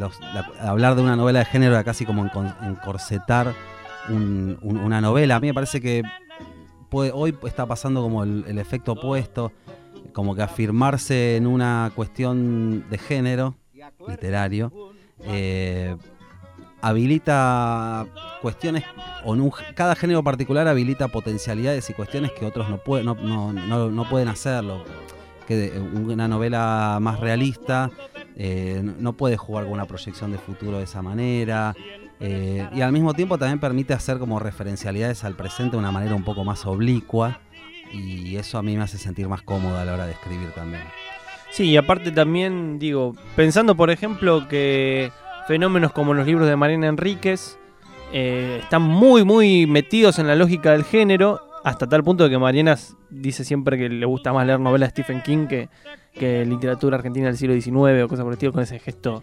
hablar 0.61 0.97
de 0.97 1.03
una 1.03 1.15
novela 1.15 1.41
de 1.41 1.45
género 1.45 1.75
era 1.75 1.85
casi 1.85 2.05
como 2.05 2.25
encorsetar 2.63 3.55
un- 4.09 4.59
un- 4.63 4.79
una 4.79 5.01
novela. 5.01 5.37
A 5.37 5.41
mí 5.41 5.47
me 5.49 5.55
parece 5.55 5.81
que 5.81 6.03
puede- 6.89 7.13
hoy 7.15 7.37
está 7.45 7.67
pasando 7.67 8.03
como 8.03 8.25
el, 8.25 8.45
el 8.49 8.59
efecto 8.59 8.93
opuesto, 8.93 9.53
como 10.13 10.35
que 10.35 10.43
afirmarse 10.43 11.37
en 11.37 11.47
una 11.47 11.93
cuestión 11.95 12.85
de 12.91 12.99
género 12.99 13.55
literario 14.09 14.73
eh, 15.25 15.97
habilita 16.83 18.07
cuestiones, 18.41 18.85
o 19.25 19.33
un 19.33 19.51
cada 19.75 19.95
género 19.95 20.23
particular 20.23 20.67
habilita 20.69 21.09
potencialidades 21.09 21.89
y 21.91 21.95
cuestiones 21.95 22.33
que 22.33 22.45
otros 22.45 22.69
no, 22.69 22.79
pueden 22.79 23.07
no, 23.07 23.15
no- 23.15 23.53
no- 23.53 23.91
no 23.91 24.09
pueden 24.09 24.29
hacerlo. 24.29 24.85
Que 25.47 25.73
una 25.95 26.29
novela 26.29 26.99
más 27.01 27.19
realista 27.21 27.91
eh, 28.37 28.81
no- 28.83 29.13
puede 29.13 29.37
jugar 29.37 29.65
con 29.65 29.75
una 29.75 29.85
proyección 29.87 30.33
de 30.33 30.39
futuro 30.39 30.79
de 30.79 30.85
esa 30.85 31.03
manera. 31.03 31.75
eh, 32.25 32.69
y 32.73 32.81
al 32.83 32.93
mismo 32.93 33.15
tiempo 33.15 33.37
también 33.37 33.59
permite 33.59 33.95
hacer 33.95 34.19
como 34.19 34.39
referencialidades 34.39 35.25
al 35.25 35.35
presente 35.35 35.73
de 35.73 35.79
una 35.79 35.91
manera 35.91 36.15
un 36.15 36.23
poco 36.23 36.45
más 36.45 36.65
oblicua. 36.67 37.41
Y 37.93 38.37
eso 38.37 38.59
a 38.59 38.63
mí 38.63 38.77
me 38.77 38.85
hace 38.85 38.97
sentir 38.97 39.29
más 39.29 39.43
cómodo 39.43 39.77
a 39.77 39.85
la 39.85 39.93
hora 39.95 40.07
de 40.07 40.13
escribir 40.13 40.51
también. 40.53 40.83
Sí, 41.51 41.65
y 41.65 41.77
aparte 41.77 42.13
también, 42.13 42.79
digo, 42.79 43.15
pensando 43.37 43.75
por 43.75 43.91
ejemplo 43.91 44.47
que 44.49 45.11
fenómenos 45.47 45.93
como 45.93 46.15
los 46.15 46.27
libros 46.27 46.47
de 46.49 46.57
Mariana 46.57 46.89
Enríquez 46.89 47.59
eh, 48.13 48.61
están 48.63 48.83
muy, 48.83 49.25
muy 49.25 49.67
metidos 49.67 50.19
en 50.19 50.27
la 50.27 50.37
lógica 50.37 50.73
del 50.73 50.85
género, 50.85 51.41
hasta 51.65 51.87
tal 51.89 52.03
punto 52.05 52.25
de 52.25 52.31
que 52.31 52.39
Mariana 52.39 52.77
dice 53.11 53.45
siempre 53.45 53.79
que 53.79 53.89
le 53.89 54.05
gusta 54.07 54.33
más 54.33 54.47
leer 54.47 54.61
novelas 54.61 54.93
de 54.95 55.03
Stephen 55.03 55.23
King 55.23 55.47
que, 55.47 55.69
que 56.13 56.45
literatura 56.45 56.97
argentina 56.97 57.27
del 57.27 57.37
siglo 57.37 57.55
XIX 57.55 58.03
o 58.05 58.09
cosas 58.09 58.25
por 58.25 58.33
el 58.33 58.35
estilo, 58.35 58.53
con 58.53 58.63
ese 58.63 58.79
gesto, 58.79 59.21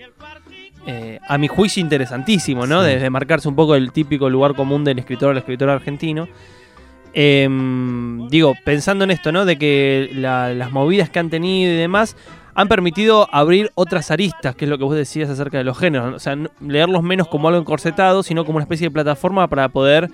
eh, 0.88 1.19
a 1.27 1.38
mi 1.38 1.47
juicio, 1.47 1.81
interesantísimo, 1.81 2.65
¿no? 2.65 2.81
Sí. 2.81 2.88
Desde 2.89 3.09
marcarse 3.09 3.47
un 3.49 3.55
poco 3.55 3.75
el 3.75 3.91
típico 3.91 4.29
lugar 4.29 4.55
común 4.55 4.83
del 4.83 4.97
escritor 4.99 5.29
o 5.29 5.31
el 5.33 5.38
escritor 5.39 5.69
argentino. 5.69 6.27
Em, 7.13 8.27
digo, 8.29 8.53
pensando 8.63 9.03
en 9.03 9.11
esto, 9.11 9.31
¿no? 9.31 9.43
De 9.45 9.57
que 9.57 10.09
la- 10.13 10.53
las 10.53 10.71
movidas 10.71 11.09
que 11.09 11.19
han 11.19 11.29
tenido 11.29 11.73
y 11.73 11.75
demás 11.75 12.15
han 12.56 12.68
permitido 12.68 13.27
abrir 13.32 13.72
otras 13.75 14.12
aristas, 14.12 14.56
que 14.56 14.65
es 14.65 14.70
lo 14.70 14.77
que 14.77 14.84
vos 14.84 14.96
decías 14.96 15.29
acerca 15.29 15.58
de 15.58 15.63
los 15.63 15.77
géneros. 15.77 16.13
O 16.15 16.20
sea, 16.20 16.36
leerlos 16.60 17.03
menos 17.03 17.27
como 17.27 17.48
algo 17.48 17.60
encorsetado, 17.60 18.24
sino 18.24 18.46
como 18.46 18.58
una 18.58 18.63
especie 18.63 18.88
de 18.88 18.91
plataforma 18.91 19.48
para 19.48 19.70
poder 19.70 20.10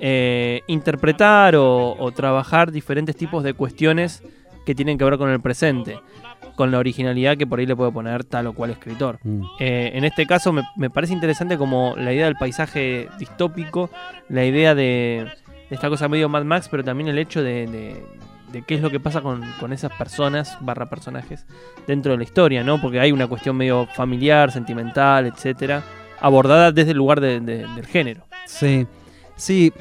eh, 0.00 0.62
interpretar 0.66 1.56
o, 1.56 1.96
o 1.98 2.10
trabajar 2.12 2.72
diferentes 2.72 3.16
tipos 3.16 3.42
de 3.44 3.54
cuestiones 3.54 4.22
que 4.64 4.74
tienen 4.74 4.98
que 4.98 5.04
ver 5.04 5.16
con 5.16 5.30
el 5.30 5.40
presente, 5.40 6.00
con 6.56 6.72
la 6.72 6.78
originalidad 6.78 7.36
que 7.36 7.46
por 7.46 7.60
ahí 7.60 7.66
le 7.66 7.76
puede 7.76 7.92
poner 7.92 8.24
tal 8.24 8.48
o 8.48 8.52
cual 8.52 8.70
escritor. 8.70 9.18
Mm. 9.22 9.42
Eh, 9.60 9.92
en 9.94 10.04
este 10.04 10.26
caso 10.26 10.52
me, 10.52 10.62
me 10.76 10.90
parece 10.90 11.12
interesante 11.12 11.56
como 11.56 11.94
la 11.96 12.12
idea 12.12 12.24
del 12.24 12.34
paisaje 12.34 13.08
distópico, 13.18 13.90
la 14.28 14.44
idea 14.44 14.74
de, 14.74 15.28
de 15.70 15.74
esta 15.74 15.88
cosa 15.88 16.08
medio 16.08 16.28
Mad 16.28 16.42
Max, 16.44 16.68
pero 16.68 16.82
también 16.82 17.08
el 17.08 17.18
hecho 17.18 17.42
de, 17.44 17.66
de- 17.68 18.04
de 18.52 18.62
qué 18.62 18.74
es 18.76 18.80
lo 18.82 18.90
que 18.90 19.00
pasa 19.00 19.20
con, 19.20 19.42
con 19.60 19.72
esas 19.72 19.92
personas 19.92 20.56
barra 20.60 20.88
personajes 20.88 21.46
dentro 21.86 22.12
de 22.12 22.18
la 22.18 22.24
historia, 22.24 22.62
¿no? 22.64 22.80
Porque 22.80 23.00
hay 23.00 23.12
una 23.12 23.26
cuestión 23.26 23.56
medio 23.56 23.86
familiar, 23.94 24.52
sentimental, 24.52 25.26
etcétera, 25.26 25.82
abordada 26.20 26.72
desde 26.72 26.92
el 26.92 26.96
lugar 26.96 27.20
de- 27.20 27.40
de- 27.40 27.66
del 27.66 27.86
género. 27.86 28.22
Sí, 28.46 28.86
sí, 29.36 29.72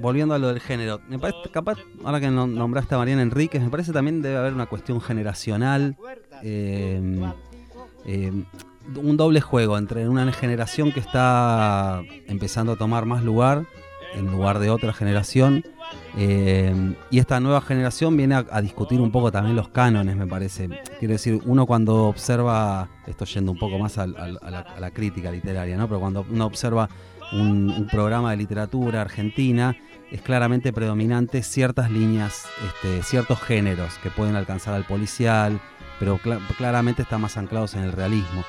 volviendo 0.00 0.34
a 0.34 0.38
lo 0.38 0.48
del 0.48 0.60
género, 0.60 1.00
me 1.08 1.18
parece, 1.18 1.38
capaz, 1.50 1.78
ahora 2.04 2.20
que 2.20 2.30
no- 2.30 2.46
nombraste 2.46 2.94
a 2.94 2.98
Mariana 2.98 3.22
Enríquez, 3.22 3.62
me 3.62 3.70
parece 3.70 3.92
también 3.92 4.22
debe 4.22 4.36
haber 4.36 4.52
una 4.54 4.66
cuestión 4.66 5.00
generacional, 5.00 5.96
eh, 6.42 7.00
eh, 8.06 8.32
un 8.96 9.16
doble 9.16 9.40
juego 9.40 9.76
entre 9.78 10.08
una 10.08 10.30
generación 10.32 10.90
que 10.92 11.00
está 11.00 12.02
empezando 12.26 12.72
a 12.72 12.76
tomar 12.76 13.04
más 13.06 13.22
lugar 13.22 13.64
en 14.14 14.26
lugar 14.30 14.58
de 14.58 14.70
otra 14.70 14.92
generación. 14.92 15.64
Eh, 16.16 16.94
y 17.10 17.18
esta 17.18 17.40
nueva 17.40 17.60
generación 17.60 18.16
viene 18.16 18.34
a, 18.34 18.60
discutir 18.60 19.00
un 19.00 19.10
poco 19.10 19.30
también 19.30 19.56
los 19.56 19.68
cánones, 19.68 20.16
me 20.16 20.26
parece. 20.26 20.68
Quiero 20.98 21.12
decir, 21.12 21.40
uno 21.44 21.66
cuando 21.66 22.06
observa, 22.06 22.88
esto 23.06 23.24
yendo 23.24 23.52
un 23.52 23.58
poco 23.58 23.78
más 23.78 23.98
a, 23.98 24.06
la, 24.06 24.90
crítica 24.92 25.30
literaria, 25.30 25.76
¿no? 25.76 25.86
Pero 25.86 26.00
cuando 26.00 26.26
uno 26.28 26.46
observa 26.46 26.88
un, 27.32 27.86
programa 27.90 28.32
de 28.32 28.38
literatura 28.38 29.02
argentina, 29.02 29.76
es 30.10 30.22
claramente 30.22 30.72
predominante 30.72 31.42
ciertas 31.42 31.90
líneas, 31.90 32.46
este, 32.66 33.02
ciertos 33.04 33.40
géneros 33.40 33.94
que 34.02 34.10
pueden 34.10 34.34
alcanzar 34.34 34.74
al 34.74 34.84
policial, 34.84 35.60
pero 36.00 36.18
cla- 36.18 36.40
claramente 36.56 37.02
están 37.02 37.20
más 37.20 37.36
anclados 37.36 37.74
en 37.74 37.82
el 37.82 37.92
realismo. 37.92 38.44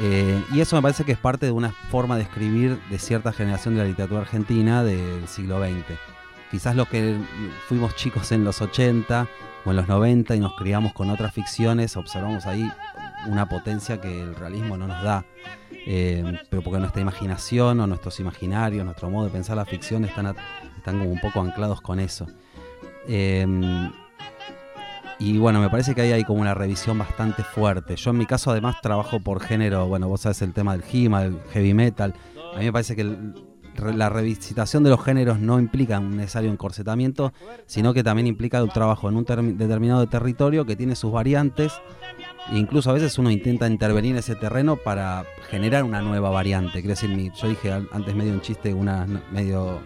Eh, 0.00 0.42
y 0.52 0.60
eso 0.60 0.76
me 0.76 0.82
parece 0.82 1.04
que 1.04 1.12
es 1.12 1.18
parte 1.18 1.46
de 1.46 1.52
una 1.52 1.70
forma 1.90 2.16
de 2.16 2.22
escribir 2.22 2.78
de 2.88 2.98
cierta 2.98 3.32
generación 3.32 3.74
de 3.74 3.82
la 3.82 3.88
literatura 3.88 4.20
argentina 4.20 4.82
del 4.84 5.26
siglo 5.26 5.60
XX. 5.60 6.17
Quizás 6.50 6.76
los 6.76 6.88
que 6.88 7.16
fuimos 7.66 7.94
chicos 7.96 8.32
en 8.32 8.44
los 8.44 8.62
80 8.62 9.28
o 9.64 9.70
en 9.70 9.76
los 9.76 9.88
90 9.88 10.34
y 10.34 10.40
nos 10.40 10.54
criamos 10.54 10.92
con 10.92 11.10
otras 11.10 11.34
ficciones, 11.34 11.96
observamos 11.96 12.46
ahí 12.46 12.70
una 13.26 13.48
potencia 13.48 14.00
que 14.00 14.22
el 14.22 14.34
realismo 14.34 14.76
no 14.76 14.86
nos 14.86 15.02
da. 15.02 15.24
Eh, 15.86 16.38
pero 16.50 16.62
porque 16.62 16.78
nuestra 16.78 17.02
imaginación 17.02 17.80
o 17.80 17.86
nuestros 17.86 18.20
imaginarios, 18.20 18.84
nuestro 18.84 19.10
modo 19.10 19.26
de 19.26 19.32
pensar 19.32 19.56
la 19.56 19.64
ficción 19.64 20.04
están, 20.04 20.34
están 20.76 20.98
como 20.98 21.10
un 21.10 21.20
poco 21.20 21.40
anclados 21.40 21.80
con 21.80 22.00
eso. 22.00 22.26
Eh, 23.06 23.46
y 25.20 25.36
bueno, 25.36 25.60
me 25.60 25.68
parece 25.68 25.94
que 25.94 26.02
ahí 26.02 26.12
hay 26.12 26.22
como 26.22 26.40
una 26.40 26.54
revisión 26.54 26.96
bastante 26.96 27.42
fuerte. 27.42 27.96
Yo 27.96 28.10
en 28.12 28.18
mi 28.18 28.26
caso 28.26 28.52
además 28.52 28.80
trabajo 28.80 29.18
por 29.18 29.40
género, 29.40 29.88
bueno, 29.88 30.06
vos 30.06 30.20
sabes 30.20 30.42
el 30.42 30.52
tema 30.52 30.76
del 30.76 30.84
HIMA, 30.88 31.22
del 31.22 31.40
heavy 31.50 31.74
metal. 31.74 32.14
A 32.54 32.58
mí 32.58 32.64
me 32.66 32.72
parece 32.72 32.94
que 32.94 33.02
la 33.78 34.08
revisitación 34.08 34.82
de 34.82 34.90
los 34.90 35.02
géneros 35.04 35.38
no 35.38 35.58
implica 35.58 35.98
un 35.98 36.16
necesario 36.16 36.50
encorsetamiento, 36.50 37.32
sino 37.66 37.94
que 37.94 38.02
también 38.02 38.26
implica 38.26 38.62
un 38.62 38.70
trabajo 38.70 39.08
en 39.08 39.16
un 39.16 39.24
termi- 39.24 39.56
determinado 39.56 40.06
territorio 40.08 40.64
que 40.66 40.76
tiene 40.76 40.94
sus 40.96 41.12
variantes. 41.12 41.72
E 42.50 42.56
incluso 42.58 42.90
a 42.90 42.94
veces 42.94 43.18
uno 43.18 43.30
intenta 43.30 43.66
intervenir 43.68 44.12
en 44.12 44.18
ese 44.18 44.34
terreno 44.34 44.76
para 44.76 45.24
generar 45.50 45.84
una 45.84 46.00
nueva 46.02 46.30
variante. 46.30 46.80
Quiero 46.82 46.88
decir, 46.88 47.10
yo 47.34 47.48
dije 47.48 47.72
antes 47.72 48.14
medio 48.14 48.32
un 48.32 48.40
chiste, 48.40 48.72
una 48.72 49.06
medio 49.32 49.80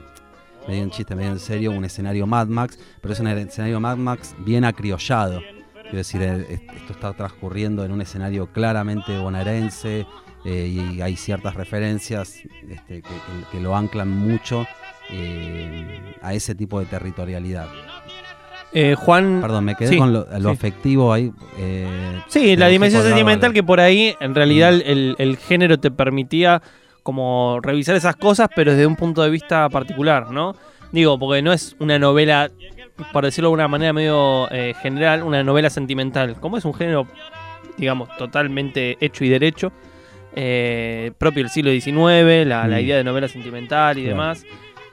medio 0.69 0.85
en 0.85 0.91
chiste, 0.91 1.17
medio 1.17 1.33
en 1.33 1.41
serio, 1.41 1.73
un 1.73 1.85
escenario 1.85 2.25
Mad 2.25 2.47
Max, 2.47 2.79
pero 3.01 3.13
es 3.15 3.19
un 3.21 3.27
escenario 3.27 3.81
Mad 3.81 3.97
Max 3.97 4.37
bien 4.39 4.65
acriollado. 4.65 5.41
Quiero 5.83 5.97
decir, 5.99 6.23
eh, 6.23 6.47
est- 6.51 6.71
esto 6.77 6.93
está 6.93 7.13
transcurriendo 7.15 7.85
en 7.85 7.91
un 7.91 8.01
escenario 8.01 8.47
claramente 8.53 9.19
bonaerense 9.19 10.07
eh, 10.45 10.67
y 10.97 11.01
hay 11.01 11.17
ciertas 11.17 11.55
referencias 11.55 12.37
este, 12.69 13.03
que, 13.03 13.03
que- 13.03 13.13
que 13.53 13.61
lo 13.61 13.77
anclan 13.77 14.09
mucho 14.09 14.67
eh, 15.11 16.15
a 16.23 16.35
ese 16.35 16.55
tipo 16.55 16.81
de 16.81 16.87
territorialidad. 16.87 17.67
Eh, 18.75 18.95
Juan... 18.97 19.41
Perdón, 19.43 19.65
me 19.67 19.75
quedé 19.75 19.89
Sí, 19.91 19.99
con 19.99 20.13
lo, 20.13 20.27
lo 20.39 20.49
sí. 20.51 20.55
afectivo 20.57 21.13
ahí. 21.13 21.31
Sí, 22.29 22.57
la 22.57 22.69
dimensión 22.69 23.03
sentimental 23.03 23.53
que 23.53 23.63
por 23.63 23.81
ahí 23.81 24.15
en 24.21 24.35
realidad 24.35 24.73
Mm. 24.73 24.75
el, 24.77 24.83
el- 24.87 25.17
el 25.19 25.37
género 25.37 25.79
te 25.79 25.91
permitía 25.91 26.63
como 27.03 27.59
revisar 27.63 27.97
esas 27.97 28.17
cosas, 28.17 28.49
pero 28.55 28.71
desde 28.73 28.87
un 28.87 28.97
punto 28.97 29.23
de 29.23 29.29
vista 29.31 29.69
particular, 29.69 30.31
¿no? 30.31 30.55
Digo, 30.93 31.19
porque 31.19 31.43
no 31.43 31.53
es 31.53 31.75
una 31.81 31.99
novela, 31.99 32.51
por 33.13 33.25
decirlo 33.25 33.49
de 33.51 33.55
una 33.55 33.69
manera 33.69 33.93
medio 33.93 34.51
eh, 34.53 34.75
general, 34.81 35.23
una 35.23 35.43
novela 35.43 35.69
sentimental. 35.69 36.37
Como 36.41 36.57
es 36.59 36.65
un 36.65 36.75
género, 36.75 37.07
digamos, 37.77 38.09
totalmente 38.19 38.97
hecho 39.05 39.25
y 39.25 39.29
derecho, 39.29 39.73
eh, 40.35 41.13
propio 41.19 41.43
del 41.43 41.51
siglo 41.51 41.71
XIX, 41.71 42.45
la, 42.47 42.67
la 42.67 42.77
Mm. 42.79 42.81
idea 42.81 42.97
de 42.97 43.05
novela 43.05 43.29
sentimental 43.29 43.99
y 43.99 44.03
Claro. 44.03 44.17
demás. 44.17 44.45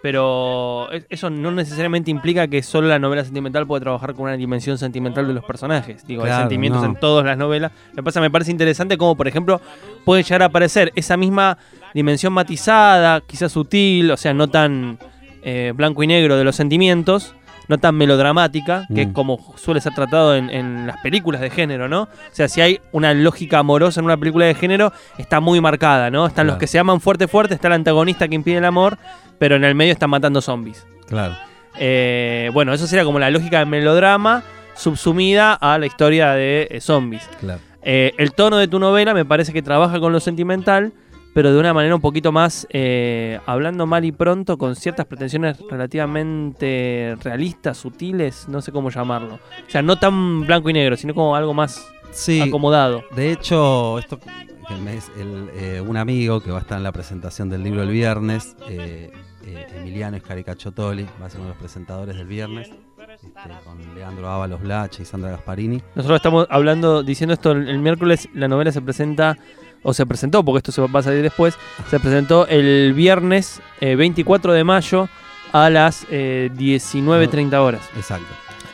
Pero 0.02 0.90
es- 0.92 1.06
eso 1.10 1.30
no 1.30 1.52
necesariamente 1.52 2.10
implica 2.10 2.48
que 2.48 2.64
solo 2.64 2.88
la 2.88 3.00
novela 3.00 3.24
sentimental 3.26 3.68
puede 3.68 3.82
trabajar 3.82 4.14
con 4.14 4.24
una 4.26 4.38
dimensión 4.38 4.78
sentimental 4.78 5.28
de 5.28 5.34
los 5.34 5.44
personajes. 5.44 6.08
Digo, 6.08 6.24
hay 6.24 6.30
Claro, 6.30 6.44
sentimientos 6.44 6.82
no. 6.82 6.88
en 6.90 6.96
todas 6.96 7.26
las 7.26 7.38
novelas. 7.38 7.72
Lo 7.90 7.96
que 7.98 8.04
pasa, 8.04 8.22
me 8.22 8.32
parece 8.32 8.52
interesante 8.52 8.98
como, 8.98 9.16
por 9.16 9.28
ejemplo, 9.28 9.60
puede 10.06 10.24
llegar 10.24 10.44
a 10.44 10.46
aparecer 10.46 10.94
esa 10.96 11.18
misma 11.18 11.58
dimensión 11.94 12.32
matizada, 12.32 13.20
quizás 13.22 13.52
sutil, 13.52 14.12
o 14.12 14.18
sea, 14.18 14.34
no 14.34 14.48
tan 14.48 14.98
eh, 15.42 15.72
blanco 15.76 16.04
y 16.04 16.08
negro 16.08 16.36
de 16.38 16.44
los 16.44 16.56
sentimientos, 16.58 17.34
no 17.70 17.78
tan 17.78 17.96
melodramática, 17.96 18.86
que 18.94 19.04
es 19.04 19.08
Mm. 19.08 19.14
como 19.14 19.54
suele 19.56 19.80
ser 19.80 19.94
tratado 19.94 20.36
en, 20.36 20.50
en 20.50 20.88
las 20.88 20.98
películas 20.98 21.40
de 21.40 21.50
género, 21.50 21.88
¿no? 21.88 22.02
O 22.04 22.08
sea, 22.32 22.50
si 22.50 22.60
hay 22.60 22.82
una 22.92 23.14
lógica 23.14 23.60
amorosa 23.60 24.02
en 24.02 24.06
una 24.06 24.18
película 24.18 24.46
de 24.46 24.56
género, 24.56 24.92
está 25.18 25.40
muy 25.40 25.62
marcada, 25.62 26.10
¿no? 26.12 26.26
Están 26.26 26.48
los 26.48 26.58
que 26.58 26.68
se 26.68 26.78
aman 26.80 27.00
fuerte, 27.00 27.28
fuerte, 27.28 27.54
está 27.54 27.68
el 27.68 27.74
antagonista 27.76 28.28
que 28.28 28.36
impide 28.36 28.58
el 28.58 28.66
amor, 28.66 28.98
pero 29.38 29.56
en 29.56 29.64
el 29.64 29.76
medio 29.76 29.94
están 29.94 30.10
matando 30.10 30.42
zombies. 30.42 30.86
Claro. 31.08 31.36
Eh, 31.78 32.50
bueno, 32.54 32.74
eso 32.74 32.88
sería 32.88 33.06
como 33.06 33.20
la 33.20 33.30
lógica 33.30 33.60
del 33.60 33.68
melodrama 33.68 34.44
subsumida 34.76 35.54
a 35.54 35.78
la 35.78 35.86
historia 35.86 36.32
de 36.32 36.68
eh, 36.72 36.82
zombies. 36.82 37.30
Claro. 37.40 37.60
Eh, 37.82 38.14
el 38.18 38.34
tono 38.34 38.58
de 38.58 38.68
tu 38.68 38.80
novela 38.80 39.14
me 39.14 39.24
parece 39.26 39.54
que 39.54 39.62
trabaja 39.62 40.00
con 40.00 40.12
lo 40.12 40.20
sentimental, 40.20 40.92
pero 41.34 41.52
de 41.54 41.60
una 41.60 41.74
manera 41.74 41.96
un 41.96 42.02
poquito 42.02 42.32
más, 42.32 42.68
eh, 42.72 43.40
hablando 43.46 43.86
mal 43.86 44.04
y 44.06 44.12
pronto, 44.12 44.58
con 44.58 44.76
ciertas 44.76 45.06
pretensiones 45.06 45.58
relativamente 45.70 47.16
realistas, 47.24 47.78
sutiles, 47.78 48.48
no 48.48 48.62
sé 48.62 48.72
cómo 48.72 48.90
llamarlo. 48.90 49.36
O 49.36 49.70
sea, 49.70 49.82
no 49.82 49.98
tan 49.98 50.46
blanco 50.46 50.70
y 50.70 50.74
negro, 50.74 50.98
sino 50.98 51.14
como 51.14 51.36
algo 51.36 51.54
más 51.54 51.88
Sí, 52.12 52.42
acomodado. 52.42 53.04
de 53.16 53.32
hecho, 53.32 54.00
esto 54.00 54.20
que 54.20 54.76
me 54.84 54.96
es 54.98 55.12
el, 55.18 55.50
eh, 55.54 55.82
un 55.82 55.96
amigo 55.98 56.42
que 56.42 56.52
va 56.52 56.58
a 56.58 56.62
estar 56.62 56.78
en 56.78 56.84
la 56.84 56.92
presentación 56.92 57.50
del 57.50 57.64
libro 57.64 57.84
el 57.84 57.90
viernes, 57.90 58.56
eh, 58.68 59.12
eh, 59.46 59.68
Emiliano 59.78 60.18
Escaricachotoli, 60.18 61.06
va 61.22 61.28
a 61.28 61.30
ser 61.30 61.40
uno 61.40 61.50
de 61.50 61.54
los 61.56 61.60
presentadores 61.62 62.16
del 62.18 62.28
viernes, 62.28 62.70
este, 62.70 63.50
con 63.64 63.96
Leandro 63.96 64.30
Ábalos 64.30 64.62
Blache 64.62 65.04
y 65.04 65.06
Sandra 65.06 65.32
Gasparini. 65.32 65.82
Nosotros 65.96 66.18
estamos 66.18 66.48
hablando, 66.50 67.04
diciendo 67.04 67.34
esto 67.34 67.52
el, 67.52 67.68
el 67.70 67.80
miércoles, 67.80 68.28
la 68.34 68.48
novela 68.48 68.72
se 68.72 68.82
presenta, 68.82 69.38
o 69.84 69.94
se 69.94 70.06
presentó, 70.06 70.44
porque 70.44 70.58
esto 70.58 70.72
se 70.72 70.82
va 70.82 71.00
a 71.00 71.04
salir 71.04 71.22
después, 71.22 71.58
se 71.90 72.00
presentó 72.00 72.48
el 72.48 72.94
viernes 72.94 73.62
eh, 73.82 73.96
24 73.96 74.54
de 74.54 74.64
mayo 74.64 75.10
a 75.52 75.70
las 75.70 76.06
eh, 76.12 76.50
19.30 76.56 77.54
horas. 77.58 77.82
Exacto. 77.96 78.28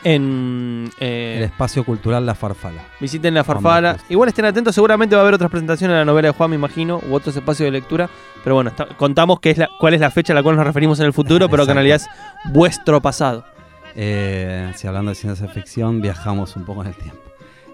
En, 0.03 0.91
eh, 0.99 1.35
El 1.39 1.43
espacio 1.45 1.83
cultural 1.83 2.25
La 2.27 2.35
Farfala. 2.35 2.83
Visiten 2.99 3.33
la 3.33 3.43
farfala. 3.43 3.97
Igual 4.07 4.29
estén 4.29 4.45
atentos, 4.45 4.75
seguramente 4.75 5.15
va 5.15 5.21
a 5.21 5.23
haber 5.23 5.33
otras 5.33 5.49
presentaciones 5.49 5.95
de 5.95 5.99
la 5.99 6.05
novela 6.05 6.27
de 6.27 6.33
Juan, 6.33 6.51
me 6.51 6.55
imagino, 6.55 7.01
u 7.09 7.15
otros 7.15 7.35
espacios 7.35 7.65
de 7.65 7.71
lectura. 7.71 8.07
Pero 8.43 8.53
bueno, 8.53 8.69
está- 8.69 8.85
contamos 8.97 9.39
que 9.39 9.49
es 9.49 9.57
la, 9.57 9.67
cuál 9.79 9.95
es 9.95 10.01
la 10.01 10.11
fecha 10.11 10.33
a 10.33 10.35
la 10.35 10.43
cual 10.43 10.57
nos 10.57 10.65
referimos 10.67 10.99
en 10.99 11.07
el 11.07 11.13
futuro, 11.13 11.49
pero 11.49 11.65
que 11.65 11.71
en 11.71 11.77
realidad 11.77 11.95
es 12.01 12.07
vuestro 12.51 13.01
pasado. 13.01 13.45
Eh, 13.95 14.71
si 14.75 14.85
hablando 14.87 15.09
de 15.09 15.15
ciencia 15.15 15.47
ficción, 15.47 16.01
viajamos 16.01 16.55
un 16.55 16.65
poco 16.65 16.81
en 16.81 16.89
el 16.89 16.95
tiempo. 16.95 17.21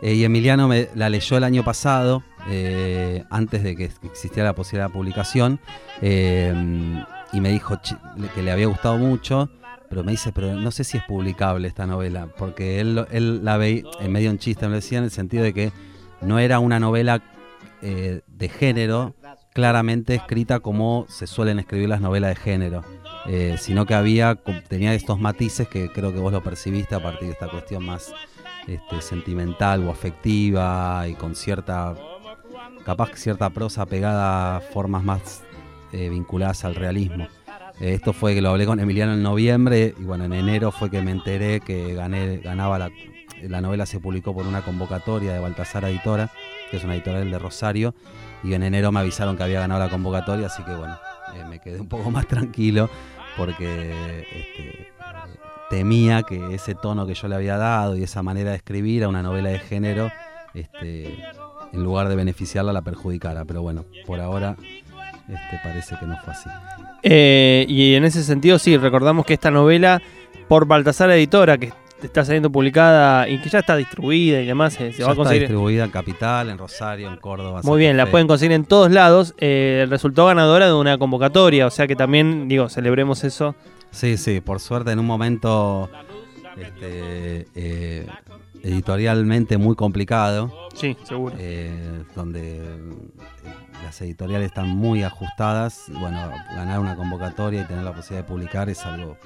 Eh, 0.02 0.16
y 0.16 0.24
Emiliano 0.24 0.68
me 0.68 0.90
la 0.96 1.10
leyó 1.10 1.38
el 1.38 1.44
año 1.44 1.64
pasado, 1.64 2.24
eh, 2.50 3.24
antes 3.30 3.64
de 3.64 3.76
que 3.76 3.92
existiera 4.04 4.50
la 4.50 4.56
posibilidad 4.56 4.88
de 4.88 4.94
publicación, 4.94 5.60
eh, 6.02 6.54
y 7.32 7.40
me 7.40 7.50
dijo 7.50 7.80
que 8.34 8.42
le 8.42 8.52
había 8.52 8.66
gustado 8.66 8.98
mucho, 8.98 9.50
pero 9.90 10.04
me 10.04 10.12
dice, 10.12 10.32
pero 10.32 10.56
no 10.56 10.72
sé 10.72 10.84
si 10.84 10.98
es 10.98 11.04
publicable 11.04 11.68
esta 11.68 11.86
novela, 11.86 12.28
porque 12.38 12.80
él, 12.80 13.06
él 13.12 13.46
la 13.46 13.58
veía 13.58 13.84
en 14.00 14.12
medio 14.12 14.32
en 14.32 14.40
chiste, 14.40 14.66
me 14.66 14.72
lo 14.72 14.76
decía, 14.78 14.98
en 14.98 15.04
el 15.04 15.12
sentido 15.12 15.44
de 15.44 15.54
que 15.54 15.72
no 16.22 16.40
era 16.40 16.60
una 16.60 16.80
novela 16.80 17.22
de 17.82 18.50
género, 18.50 19.16
claramente 19.54 20.14
escrita 20.14 20.60
como 20.60 21.06
se 21.10 21.26
suelen 21.26 21.58
escribir 21.58 21.90
las 21.90 22.00
novelas 22.00 22.30
de 22.30 22.36
género 22.36 22.84
sino 23.58 23.86
que 23.86 23.96
había 23.96 24.36
tenía 24.68 24.94
estos 24.94 25.20
matices 25.20 25.68
que 25.68 25.92
creo 25.92 26.14
que 26.14 26.20
vos 26.20 26.32
lo 26.32 26.44
percibiste 26.44 26.94
a 26.94 27.02
partir 27.02 27.28
de 27.28 27.34
esta 27.34 27.50
cuestión 27.50 27.84
más 27.84 28.14
este, 28.68 29.02
sentimental 29.02 29.88
o 29.88 29.92
afectiva 29.92 31.06
y 31.08 31.14
con 31.16 31.36
cierta 31.36 31.96
capaz 32.86 33.12
que 33.12 33.18
cierta 33.18 33.50
prosa 33.50 33.86
pegada 33.86 34.58
a 34.58 34.60
formas 34.60 35.04
más 35.04 35.44
eh, 35.92 36.10
vinculadas 36.10 36.66
al 36.66 36.76
realismo. 36.76 37.28
Eh, 37.80 37.94
esto 37.94 38.14
fue 38.14 38.34
que 38.34 38.42
lo 38.42 38.50
hablé 38.50 38.66
con 38.66 38.80
Emiliano 38.80 39.14
en 39.14 39.24
noviembre 39.24 39.94
y 39.98 40.04
bueno, 40.04 40.26
en 40.26 40.34
enero 40.34 40.72
fue 40.72 40.90
que 40.90 41.02
me 41.02 41.12
enteré 41.12 41.60
que 41.60 41.94
gané, 41.94 42.38
ganaba 42.38 42.80
la, 42.80 42.92
la 43.42 43.62
novela 43.62 43.86
se 43.86 44.00
publicó 44.00 44.34
por 44.34 44.46
una 44.46 44.62
convocatoria 44.62 45.34
de 45.34 45.40
Baltasar 45.40 45.86
Editora, 45.86 46.32
que 46.70 46.78
es 46.78 46.84
una 46.84 46.96
editorial 46.96 47.30
de 47.30 47.40
Rosario, 47.40 47.96
y 48.44 48.54
en 48.54 48.64
enero 48.64 48.92
me 48.92 49.00
avisaron 49.00 49.38
que 49.38 49.44
había 49.44 49.60
ganado 49.60 49.80
la 49.80 49.90
convocatoria, 49.90 50.48
así 50.48 50.64
que 50.64 50.74
bueno, 50.74 50.98
eh, 51.36 51.44
me 51.50 51.60
quedé 51.60 51.80
un 51.80 51.88
poco 51.88 52.10
más 52.12 52.28
tranquilo 52.28 52.90
porque 53.38 54.26
este, 54.32 54.92
temía 55.72 56.22
que 56.24 56.54
ese 56.54 56.76
tono 56.76 57.08
que 57.08 57.16
yo 57.16 57.28
le 57.28 57.36
había 57.36 57.58
dado 57.58 57.96
y 57.98 58.04
esa 58.04 58.22
manera 58.22 58.52
de 58.52 58.58
escribir 58.58 59.06
a 59.06 59.08
una 59.08 59.24
novela 59.24 59.50
de 59.50 59.58
género, 59.60 60.12
este, 60.54 61.06
en 61.74 61.84
lugar 61.84 62.10
de 62.10 62.16
beneficiarla, 62.18 62.74
la 62.74 62.82
perjudicara. 62.82 63.46
Pero 63.46 63.62
bueno, 63.64 63.86
por 64.06 64.20
ahora 64.20 64.56
este, 65.28 65.60
parece 65.64 65.96
que 65.98 66.06
no 66.06 66.18
fue 66.18 66.34
así. 66.34 66.50
Eh, 67.04 67.66
y 67.68 67.96
en 67.96 68.04
ese 68.04 68.22
sentido, 68.24 68.60
sí, 68.60 68.78
recordamos 68.78 69.26
que 69.26 69.34
esta 69.34 69.50
novela, 69.50 70.02
por 70.48 70.66
Baltasar 70.68 71.10
Editora, 71.12 71.58
que 71.58 71.72
está 72.04 72.26
saliendo 72.26 72.52
publicada 72.52 73.30
y 73.30 73.40
que 73.40 73.50
ya 73.50 73.60
está 73.60 73.76
distribuida 73.78 74.42
y 74.42 74.46
demás, 74.46 74.74
eh, 74.82 74.92
se 74.92 75.00
Ya 75.00 75.06
va 75.06 75.12
a 75.12 75.14
está 75.14 75.16
conseguir. 75.16 75.42
distribuida 75.44 75.86
en 75.86 75.92
Capital, 75.92 76.50
en 76.50 76.58
Rosario, 76.58 77.08
en 77.08 77.18
Córdoba. 77.18 77.62
Muy 77.64 77.80
bien, 77.80 77.96
la 77.96 78.08
pueden 78.08 78.28
conseguir 78.28 78.52
en 78.54 78.66
todos 78.66 78.92
lados. 78.92 79.34
Eh, 79.38 79.86
resultó 79.90 80.26
ganadora 80.26 80.68
de 80.68 80.74
una 80.74 80.98
convocatoria, 80.98 81.66
o 81.66 81.72
sea 81.72 81.88
que 81.88 81.96
también, 81.96 82.48
digo, 82.50 82.68
celebremos 82.70 83.24
eso. 83.24 83.56
Sí, 83.92 84.18
sí, 84.18 84.42
por 84.42 84.60
suerte 84.60 84.92
en 84.92 85.00
un 85.00 85.06
momento 85.06 85.90
este, 86.58 87.48
eh, 87.56 88.08
editorialmente 88.64 89.58
muy 89.58 89.76
complicado, 89.76 90.70
Sí, 90.74 90.96
seguro. 91.04 91.36
eh, 91.38 92.04
donde 92.16 92.58
eh, 92.58 92.80
las 93.84 94.02
editoriales 94.02 94.48
están 94.48 94.70
muy 94.70 95.04
ajustadas. 95.04 95.84
Bueno, 96.00 96.32
ganar 96.56 96.80
una 96.80 96.96
convocatoria 96.96 97.62
y 97.62 97.66
tener 97.68 97.84
la 97.84 97.94
posibilidad 97.94 98.26
de 98.26 98.32
publicar 98.34 98.70
es 98.70 98.86
algo 98.86 99.18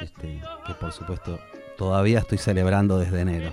este, 0.00 0.40
que 0.66 0.74
por 0.74 0.92
supuesto 0.92 1.38
todavía 1.76 2.20
estoy 2.20 2.38
celebrando 2.38 2.98
desde 2.98 3.20
enero. 3.20 3.52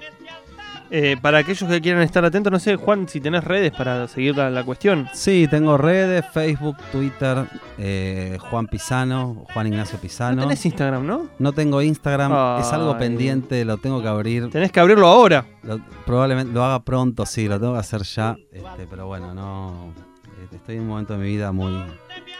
Eh, 0.95 1.17
para 1.19 1.39
aquellos 1.39 1.67
que 1.67 1.81
quieran 1.81 2.03
estar 2.03 2.23
atentos, 2.23 2.51
no 2.51 2.59
sé, 2.59 2.75
Juan, 2.75 3.07
si 3.09 3.19
tenés 3.19 3.43
redes 3.43 3.71
para 3.71 4.07
seguir 4.07 4.37
la, 4.37 4.51
la 4.51 4.63
cuestión. 4.63 5.07
Sí, 5.11 5.47
tengo 5.49 5.75
redes, 5.75 6.23
Facebook, 6.31 6.77
Twitter, 6.91 7.45
eh, 7.79 8.37
Juan 8.39 8.67
Pisano, 8.67 9.43
Juan 9.51 9.65
Ignacio 9.65 9.95
No 9.97 10.01
Pisano. 10.03 10.41
tenés 10.43 10.63
Instagram, 10.67 11.07
¿no? 11.07 11.29
No 11.39 11.51
tengo 11.51 11.81
Instagram, 11.81 12.59
es 12.61 12.71
algo 12.71 12.95
pendiente, 12.99 13.65
lo 13.65 13.77
tengo 13.77 14.03
que 14.03 14.07
abrir. 14.07 14.51
Tenés 14.51 14.71
que 14.71 14.79
abrirlo 14.79 15.07
ahora. 15.07 15.47
Lo- 15.63 15.79
probablemente 16.05 16.53
lo 16.53 16.63
haga 16.63 16.83
pronto, 16.83 17.25
sí, 17.25 17.47
lo 17.47 17.59
tengo 17.59 17.73
que 17.73 17.79
hacer 17.79 18.03
ya. 18.03 18.35
Este, 18.51 18.85
pero 18.87 19.07
bueno, 19.07 19.33
no. 19.33 19.93
eh, 20.27 20.55
Estoy 20.55 20.75
en 20.75 20.81
un 20.81 20.87
momento 20.89 21.13
de 21.13 21.19
mi 21.23 21.25
vida 21.29 21.51
muy 21.51 21.73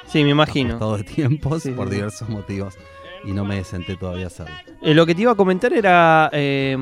Sí, 0.05 0.23
me 0.23 0.29
imagino. 0.29 0.75
ajustado 0.75 0.97
de 0.97 1.03
tiempos 1.05 1.63
Sí, 1.63 1.71
por 1.71 1.89
sí. 1.89 1.95
diversos 1.95 2.29
motivos 2.29 2.75
y 3.25 3.31
no 3.31 3.45
me 3.45 3.63
senté 3.63 3.95
todavía 3.95 4.25
a 4.25 4.27
hacerlo. 4.27 4.53
Eh, 4.81 4.93
lo 4.93 5.05
que 5.05 5.15
te 5.15 5.21
iba 5.21 5.31
a 5.31 5.35
comentar 5.35 5.71
era, 5.73 6.29
eh, 6.33 6.77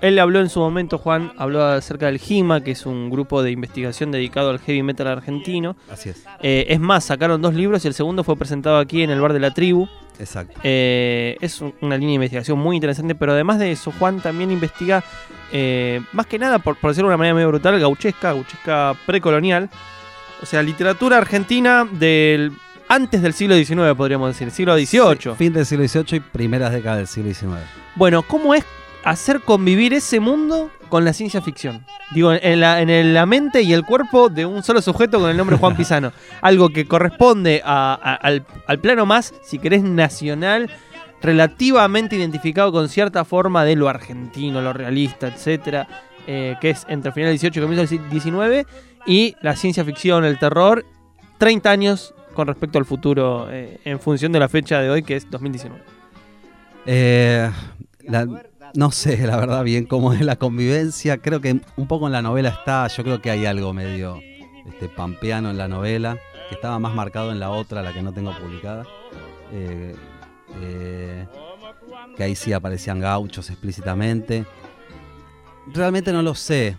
él 0.00 0.18
habló 0.18 0.40
en 0.40 0.48
su 0.48 0.60
momento, 0.60 0.98
Juan, 0.98 1.32
habló 1.36 1.62
acerca 1.64 2.06
del 2.06 2.18
GIMA, 2.18 2.62
que 2.62 2.72
es 2.72 2.84
un 2.86 3.10
grupo 3.10 3.42
de 3.42 3.50
investigación 3.52 4.10
dedicado 4.10 4.50
al 4.50 4.58
heavy 4.58 4.82
metal 4.82 5.06
argentino. 5.06 5.76
Así 5.90 6.08
es, 6.10 6.24
Eh, 6.42 6.66
es 6.68 6.80
más, 6.80 7.04
sacaron 7.04 7.40
dos 7.42 7.54
libros 7.54 7.84
y 7.84 7.88
el 7.88 7.94
segundo 7.94 8.24
fue 8.24 8.36
presentado 8.36 8.78
aquí 8.78 9.02
en 9.02 9.10
el 9.10 9.20
Bar 9.20 9.32
de 9.32 9.40
la 9.40 9.52
Tribu. 9.52 9.86
exacto. 10.18 10.60
Eh, 10.62 11.36
es 11.40 11.60
un- 11.60 11.74
una 11.80 11.96
línea 11.96 12.10
de 12.10 12.14
investigación 12.16 12.58
muy 12.58 12.76
interesante, 12.76 13.14
pero 13.14 13.32
además 13.32 13.58
de 13.58 13.72
eso, 13.72 13.92
Juan 13.98 14.20
también 14.20 14.50
investiga, 14.50 15.02
más 16.12 16.26
que 16.26 16.38
nada, 16.38 16.58
por, 16.58 16.76
por 16.76 16.90
decirlo 16.90 17.08
de 17.08 17.14
una 17.14 17.18
manera 17.18 17.34
medio 17.34 17.48
brutal, 17.48 17.78
gauchesca, 17.78 18.32
gauchesca 18.32 18.94
precolonial. 19.06 19.70
O 20.42 20.46
sea, 20.46 20.62
literatura 20.62 21.16
argentina 21.18 21.86
del 21.90 22.52
antes 22.88 23.22
del 23.22 23.32
siglo 23.32 23.54
XIX, 23.56 23.94
podríamos 23.96 24.28
decir, 24.28 24.50
siglo 24.50 24.74
XVIII. 24.76 24.86
Sí, 24.86 25.28
fin 25.36 25.52
del 25.52 25.66
siglo 25.66 25.86
XVIII 25.86 26.16
y 26.16 26.20
primeras 26.20 26.72
décadas 26.72 26.98
del 26.98 27.06
siglo 27.06 27.32
XIX. 27.32 27.62
Bueno, 27.96 28.22
¿cómo 28.22 28.54
es 28.54 28.64
hacer 29.04 29.40
convivir 29.40 29.92
ese 29.94 30.20
mundo 30.20 30.70
con 30.88 31.04
la 31.04 31.12
ciencia 31.12 31.40
ficción? 31.42 31.84
Digo, 32.12 32.32
en 32.32 32.60
la, 32.60 32.80
en 32.80 33.14
la 33.14 33.26
mente 33.26 33.62
y 33.62 33.72
el 33.72 33.84
cuerpo 33.84 34.28
de 34.28 34.46
un 34.46 34.62
solo 34.62 34.80
sujeto 34.82 35.18
con 35.20 35.30
el 35.30 35.36
nombre 35.36 35.56
Juan 35.56 35.76
Pisano. 35.76 36.12
Algo 36.42 36.68
que 36.70 36.86
corresponde 36.86 37.62
a- 37.64 37.98
a- 38.00 38.14
al, 38.14 38.46
al 38.66 38.78
plano 38.78 39.06
más, 39.06 39.34
si 39.42 39.58
querés, 39.58 39.82
nacional, 39.82 40.70
relativamente 41.22 42.16
identificado 42.16 42.70
con 42.70 42.88
cierta 42.88 43.24
forma 43.24 43.64
de 43.64 43.76
lo 43.76 43.88
argentino, 43.88 44.60
lo 44.60 44.72
realista, 44.74 45.26
etcétera, 45.28 45.88
eh, 46.26 46.56
que 46.60 46.70
es 46.70 46.84
entre 46.88 47.12
final 47.12 47.28
del 47.30 47.38
18 47.38 47.58
y 47.58 47.62
comienzo 47.62 47.94
del 47.96 48.10
19, 48.10 48.66
y 49.06 49.34
la 49.40 49.56
ciencia 49.56 49.84
ficción, 49.84 50.24
el 50.24 50.38
terror, 50.38 50.84
30 51.38 51.70
años 51.70 52.14
con 52.34 52.46
respecto 52.46 52.78
al 52.78 52.84
futuro, 52.84 53.48
eh, 53.50 53.78
en 53.84 54.00
función 54.00 54.32
de 54.32 54.40
la 54.40 54.48
fecha 54.48 54.80
de 54.80 54.90
hoy, 54.90 55.02
que 55.02 55.16
es 55.16 55.30
2019. 55.30 55.82
Eh, 56.86 57.50
no 58.74 58.90
sé, 58.90 59.16
la 59.26 59.36
verdad, 59.36 59.64
bien 59.64 59.86
cómo 59.86 60.12
es 60.12 60.20
la 60.20 60.36
convivencia. 60.36 61.18
Creo 61.18 61.40
que 61.40 61.60
un 61.76 61.86
poco 61.86 62.06
en 62.06 62.12
la 62.12 62.22
novela 62.22 62.50
está, 62.50 62.86
yo 62.88 63.02
creo 63.02 63.22
que 63.22 63.30
hay 63.30 63.46
algo 63.46 63.72
medio 63.72 64.20
este, 64.66 64.88
pampeano 64.88 65.50
en 65.50 65.56
la 65.56 65.68
novela, 65.68 66.18
que 66.48 66.56
estaba 66.56 66.78
más 66.78 66.94
marcado 66.94 67.32
en 67.32 67.40
la 67.40 67.50
otra, 67.50 67.82
la 67.82 67.92
que 67.92 68.02
no 68.02 68.12
tengo 68.12 68.36
publicada. 68.36 68.84
eh, 69.52 69.94
que 72.16 72.22
ahí 72.22 72.36
sí 72.36 72.52
aparecían 72.52 73.00
gauchos 73.00 73.50
explícitamente. 73.50 74.44
Realmente 75.72 76.12
no 76.12 76.22
lo 76.22 76.34
sé. 76.34 76.76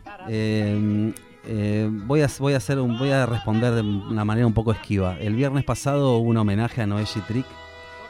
Eh, 1.48 1.90
voy, 1.92 2.22
a, 2.22 2.30
voy, 2.40 2.54
a 2.54 2.58
hacer 2.58 2.78
voy 2.80 3.12
a 3.12 3.26
responder 3.26 3.74
de 3.74 3.82
una 3.82 4.26
manera 4.26 4.48
un 4.48 4.54
poco 4.54 4.72
esquiva. 4.72 5.18
El 5.20 5.36
viernes 5.36 5.64
pasado 5.64 6.18
hubo 6.18 6.30
un 6.30 6.38
homenaje 6.38 6.82
a 6.82 6.88
Noé 6.88 7.06
Trick 7.28 7.46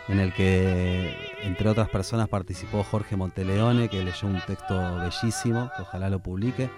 en 0.07 0.19
el 0.19 0.33
que, 0.33 1.15
entre 1.43 1.69
otras 1.69 1.89
personas, 1.89 2.29
participó 2.29 2.83
Jorge 2.83 3.15
Monteleone, 3.15 3.89
que 3.89 4.03
leyó 4.03 4.27
un 4.27 4.39
texto 4.45 4.99
bellísimo, 4.99 5.71
que 5.75 5.81
ojalá 5.81 6.09
lo 6.09 6.19
publique, 6.19 6.69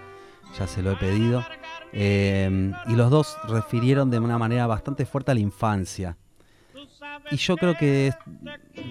ya 0.58 0.66
se 0.66 0.82
lo 0.82 0.92
he 0.92 0.96
pedido. 0.96 1.44
Eh, 1.92 2.72
y 2.86 2.92
los 2.94 3.10
dos 3.10 3.36
refirieron 3.48 4.10
de 4.10 4.18
una 4.18 4.38
manera 4.38 4.66
bastante 4.66 5.04
fuerte 5.04 5.30
a 5.30 5.34
la 5.34 5.40
infancia. 5.40 6.16
Y 7.30 7.36
yo 7.36 7.56
creo 7.56 7.76
que 7.76 8.12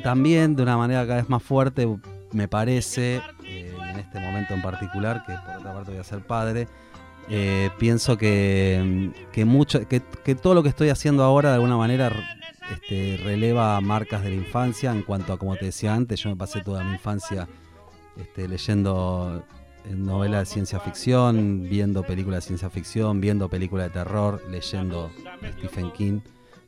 también 0.04 0.56
de 0.56 0.64
una 0.64 0.78
manera 0.78 1.02
cada 1.06 1.22
vez 1.22 1.30
más 1.30 1.42
fuerte, 1.42 1.88
me 2.32 2.48
parece, 2.48 3.22
eh, 3.44 3.76
en 3.90 4.00
este 4.00 4.20
momento 4.20 4.54
en 4.54 4.62
particular, 4.62 5.24
que 5.26 5.34
por 5.34 5.58
otra 5.58 5.74
parte 5.74 5.92
voy 5.92 6.00
a 6.00 6.04
ser 6.04 6.22
padre, 6.22 6.68
eh, 7.30 7.70
pienso 7.78 8.18
que, 8.18 9.12
que 9.32 9.46
mucho, 9.46 9.88
que, 9.88 10.00
todo 10.36 10.54
lo 10.54 10.64
que 10.64 10.70
estoy 10.70 10.90
haciendo 10.90 11.24
ahora 11.24 11.50
de 11.50 11.56
alguna 11.56 11.76
manera 11.76 12.12
este, 12.72 13.18
releva 13.24 13.80
marcas 13.82 14.24
de 14.24 14.30
la 14.30 14.36
infancia. 14.36 14.92
En 14.92 15.02
cuanto 15.02 15.34
a, 15.34 15.38
como 15.38 15.56
te 15.56 15.66
decía 15.66 15.94
antes, 15.94 16.22
yo 16.22 16.30
me 16.30 16.36
pasé 16.36 16.62
toda 16.62 16.84
mi 16.84 16.94
infancia 16.94 17.48
este, 18.18 18.48
leyendo 18.48 19.44
eh, 19.86 19.94
novelas 19.94 20.48
de 20.48 20.54
ciencia 20.54 20.80
ficción, 20.80 21.68
viendo 21.70 22.04
películas 22.04 22.44
de 22.44 22.48
ciencia 22.48 22.70
ficción, 22.70 23.20
viendo 23.20 23.50
películas 23.50 23.88
de 23.88 23.94
terror, 23.94 24.42
leyendo 24.50 25.12
Stephen 25.58 25.92
King, 25.92 26.20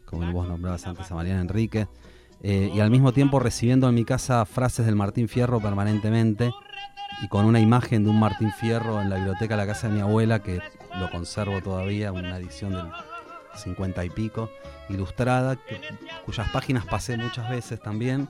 como 0.06 0.30
vos 0.34 0.48
nombrabas 0.48 0.86
antes 0.88 1.10
a 1.10 1.16
Mariana 1.16 1.42
Enrique, 1.42 1.88
eh, 2.42 2.72
y 2.74 2.80
al 2.80 2.90
mismo 2.90 3.14
tiempo 3.14 3.40
recibiendo 3.40 3.88
en 3.88 3.96
mi 3.96 4.06
casa 4.06 4.46
frases 4.46 4.86
del 4.86 4.96
Martín 4.96 5.28
Fierro 5.28 5.60
permanentemente 5.60 6.52
y 7.22 7.28
con 7.28 7.46
una 7.46 7.60
imagen 7.60 8.04
de 8.04 8.10
un 8.10 8.20
Martín 8.20 8.52
Fierro 8.54 9.02
en 9.02 9.10
la 9.10 9.16
biblioteca 9.18 9.56
de 9.56 9.66
la 9.66 9.68
casa 9.68 9.88
de 9.88 9.94
mi 9.96 10.00
abuela 10.02 10.42
que 10.42 10.62
lo 11.00 11.10
conservo 11.12 11.62
todavía, 11.62 12.12
una 12.12 12.38
edición 12.38 12.74
del 12.74 12.86
50 13.56 14.06
y 14.06 14.10
pico, 14.10 14.50
ilustrada, 14.90 15.58
cuyas 16.26 16.50
páginas 16.50 16.86
pasé 16.86 17.18
muchas 17.18 17.50
veces 17.50 17.82
también. 17.82 18.30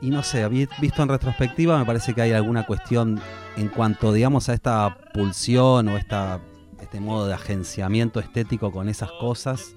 Y 0.00 0.10
no 0.10 0.22
sé, 0.22 0.46
vi- 0.48 0.68
visto 0.80 1.02
en 1.02 1.08
retrospectiva, 1.08 1.78
me 1.78 1.84
parece 1.84 2.14
que 2.14 2.22
hay 2.22 2.32
alguna 2.32 2.66
cuestión 2.66 3.20
en 3.56 3.68
cuanto, 3.68 4.12
digamos, 4.12 4.48
a 4.48 4.54
esta 4.54 4.96
pulsión 5.14 5.88
o 5.88 5.96
esta, 5.96 6.40
este 6.80 7.00
modo 7.00 7.26
de 7.26 7.34
agenciamiento 7.34 8.20
estético 8.20 8.70
con 8.72 8.88
esas 8.88 9.10
cosas, 9.12 9.74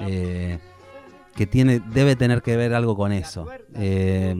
eh, 0.00 0.58
que 1.34 1.46
tiene, 1.46 1.80
debe 1.80 2.14
tener 2.16 2.42
que 2.42 2.56
ver 2.56 2.72
algo 2.74 2.96
con 2.96 3.10
eso. 3.12 3.48
Eh, 3.74 4.34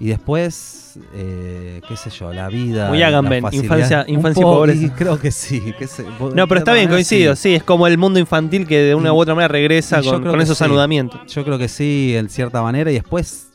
y 0.00 0.08
después, 0.08 0.98
eh, 1.14 1.80
qué 1.86 1.96
sé 1.96 2.10
yo, 2.10 2.32
la 2.32 2.48
vida. 2.48 2.88
Muy 2.88 3.02
Agamben, 3.02 3.44
infancia- 3.52 4.04
infancia 4.08 4.40
y 4.40 4.42
pobreza. 4.42 4.82
y 4.86 4.90
creo 4.90 5.20
que 5.20 5.30
sí. 5.30 5.74
que 5.78 5.86
se- 5.86 6.04
No, 6.34 6.48
pero 6.48 6.58
está 6.60 6.72
bien, 6.72 6.88
coincido. 6.88 7.36
sí. 7.36 7.42
Sí, 7.50 7.54
es 7.54 7.62
como 7.62 7.86
el 7.86 7.98
mundo 7.98 8.18
infantil 8.18 8.66
que 8.66 8.78
de 8.78 8.94
una 8.94 9.10
Y- 9.10 9.12
u 9.12 9.16
otra 9.16 9.34
manera 9.34 9.52
regresa 9.52 10.02
con, 10.02 10.40
esos 10.40 10.58
sí. 10.58 10.64
anudamientos. 10.64 11.20
Yo 11.32 11.44
creo 11.44 11.58
que 11.58 11.68
sí, 11.68 12.14
en 12.16 12.28
cierta 12.30 12.62
manera, 12.62 12.90
y 12.90 12.94
después 12.94 13.48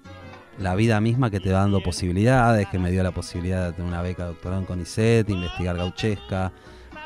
la 0.59 0.75
vida 0.75 1.01
misma 1.01 1.29
que 1.31 1.39
te 1.41 1.51
va 1.51 1.59
dando 1.59 1.81
posibilidades, 1.81 2.67
que 2.69 2.79
me 2.79 2.89
dio 2.91 3.03
la 3.03 3.11
posibilidad 3.11 3.65
de 3.67 3.73
tener 3.73 3.87
una 3.89 4.01
beca 4.01 4.23
de 4.23 4.29
doctorado 4.29 4.61
en 4.61 4.65
CONICET, 4.67 5.29
investigar 5.29 5.75
gauchesca. 5.75 6.51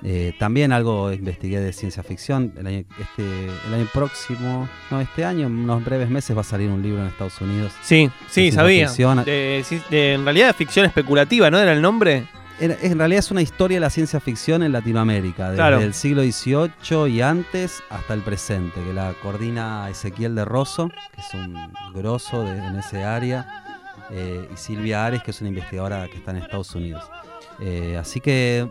Eh, 0.03 0.33
también 0.39 0.71
algo 0.71 1.12
investigué 1.12 1.59
de 1.59 1.73
ciencia 1.73 2.03
ficción. 2.03 2.53
El 2.57 2.67
año, 2.67 2.83
este, 2.99 3.45
el 3.67 3.73
año 3.73 3.88
próximo, 3.93 4.67
no, 4.91 5.01
este 5.01 5.25
año, 5.25 5.47
en 5.47 5.53
unos 5.53 5.83
breves 5.83 6.09
meses 6.09 6.35
va 6.35 6.41
a 6.41 6.45
salir 6.45 6.69
un 6.69 6.81
libro 6.81 7.01
en 7.01 7.07
Estados 7.07 7.39
Unidos. 7.41 7.73
Sí, 7.81 8.09
sí, 8.29 8.51
sabía. 8.51 8.89
De- 9.25 9.63
de- 9.89 10.13
en 10.13 10.23
realidad 10.23 10.55
ficción 10.55 10.85
especulativa, 10.85 11.51
¿no 11.51 11.59
era 11.59 11.73
el 11.73 11.81
nombre? 11.81 12.25
En 12.62 12.97
realidad 12.97 13.19
es 13.19 13.31
una 13.31 13.41
historia 13.41 13.77
de 13.77 13.81
la 13.81 13.89
ciencia 13.89 14.19
ficción 14.19 14.63
en 14.63 14.73
Latinoamérica, 14.73 15.45
desde 15.45 15.55
Claro. 15.55 15.79
el 15.79 15.93
siglo 15.93 16.23
XVIII 16.23 17.07
y 17.07 17.21
antes 17.21 17.81
hasta 17.89 18.13
el 18.13 18.19
presente, 18.21 18.81
que 18.85 18.93
la 18.93 19.13
coordina 19.21 19.89
Ezequiel 19.89 20.35
de 20.35 20.43
Rosso, 20.43 20.89
que 21.15 21.21
es 21.21 21.33
un 21.33 21.55
grosso 21.93 22.43
de- 22.43 22.57
en 22.57 22.75
ese 22.75 23.01
área, 23.05 23.47
eh, 24.12 24.45
y 24.53 24.57
Silvia 24.57 25.05
Ares, 25.05 25.23
que 25.23 25.31
es 25.31 25.39
una 25.39 25.49
investigadora 25.51 26.05
que 26.09 26.17
está 26.17 26.31
en 26.31 26.38
Estados 26.38 26.75
Unidos. 26.75 27.09
Eh, 27.62 27.97
así 27.97 28.19
que, 28.19 28.67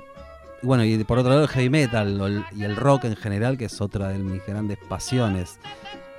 bueno, 0.63 0.85
y 0.85 1.03
por 1.05 1.19
otro 1.19 1.31
lado 1.31 1.43
el 1.43 1.49
heavy 1.49 1.71
metal 1.71 2.21
el- 2.21 2.45
y 2.57 2.65
el 2.65 2.77
rock 2.77 3.05
en 3.05 3.17
general, 3.17 3.57
que 3.57 3.67
es 3.67 3.81
otra 3.81 4.09
de 4.09 4.19
mis 4.19 4.45
grandes 4.47 4.79
pasiones, 4.89 5.59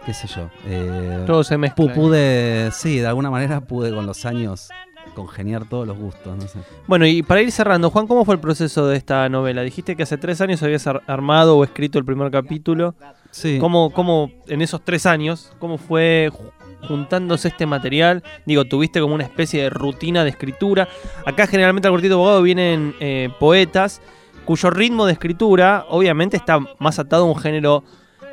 qué 0.06 0.14
sé 0.14 0.28
yo. 0.28 0.50
eh, 0.66 1.24
Todo 1.28 1.44
se 1.44 1.58
mezcla. 1.58 1.86
pu- 1.86 1.94
pude, 1.94 2.72
sí, 2.72 3.00
de 3.00 3.08
alguna 3.08 3.30
manera 3.30 3.62
pude 3.62 3.92
con 3.94 4.06
los 4.06 4.26
años 4.26 4.70
congeniar 5.16 5.66
todos 5.68 5.88
los 5.88 5.98
gustos, 5.98 6.36
no 6.38 6.48
sé. 6.48 6.60
Bueno, 6.88 7.06
y 7.06 7.24
para 7.24 7.42
ir 7.42 7.52
cerrando, 7.52 7.90
Juan, 7.90 8.08
¿cómo 8.08 8.24
fue 8.26 8.36
el 8.36 8.40
proceso 8.42 8.88
de 8.88 8.96
esta 8.98 9.28
novela? 9.28 9.62
Dijiste 9.64 9.96
que 9.96 10.04
hace 10.04 10.18
tres 10.18 10.40
años 10.42 10.62
habías 10.64 10.86
ar- 10.88 11.02
armado 11.08 11.58
o 11.58 11.64
escrito 11.64 11.98
el 12.00 12.06
primer 12.06 12.32
capítulo. 12.32 12.96
Sí. 13.32 13.58
¿Cómo, 13.60 13.92
cómo 13.92 14.32
en 14.48 14.62
esos 14.62 14.84
tres 14.84 15.06
años, 15.06 15.52
cómo 15.60 15.78
fue 15.78 16.30
ju- 16.32 16.52
juntándose 16.88 17.50
este 17.50 17.66
material? 17.66 18.24
Digo, 18.46 18.66
tuviste 18.66 19.02
como 19.02 19.16
una 19.16 19.24
especie 19.24 19.64
de 19.64 19.70
rutina 19.70 20.24
de 20.24 20.30
escritura. 20.30 20.88
Acá 21.26 21.48
generalmente 21.48 21.88
al 21.88 21.92
cuartito 21.94 22.16
abogado 22.16 22.42
vienen 22.42 22.96
eh, 23.00 23.30
poetas 23.40 24.02
cuyo 24.50 24.72
ritmo 24.72 25.06
de 25.06 25.12
escritura 25.14 25.86
obviamente 25.90 26.36
está 26.36 26.58
más 26.80 26.98
atado 26.98 27.26
a 27.26 27.28
un 27.28 27.36
género 27.38 27.84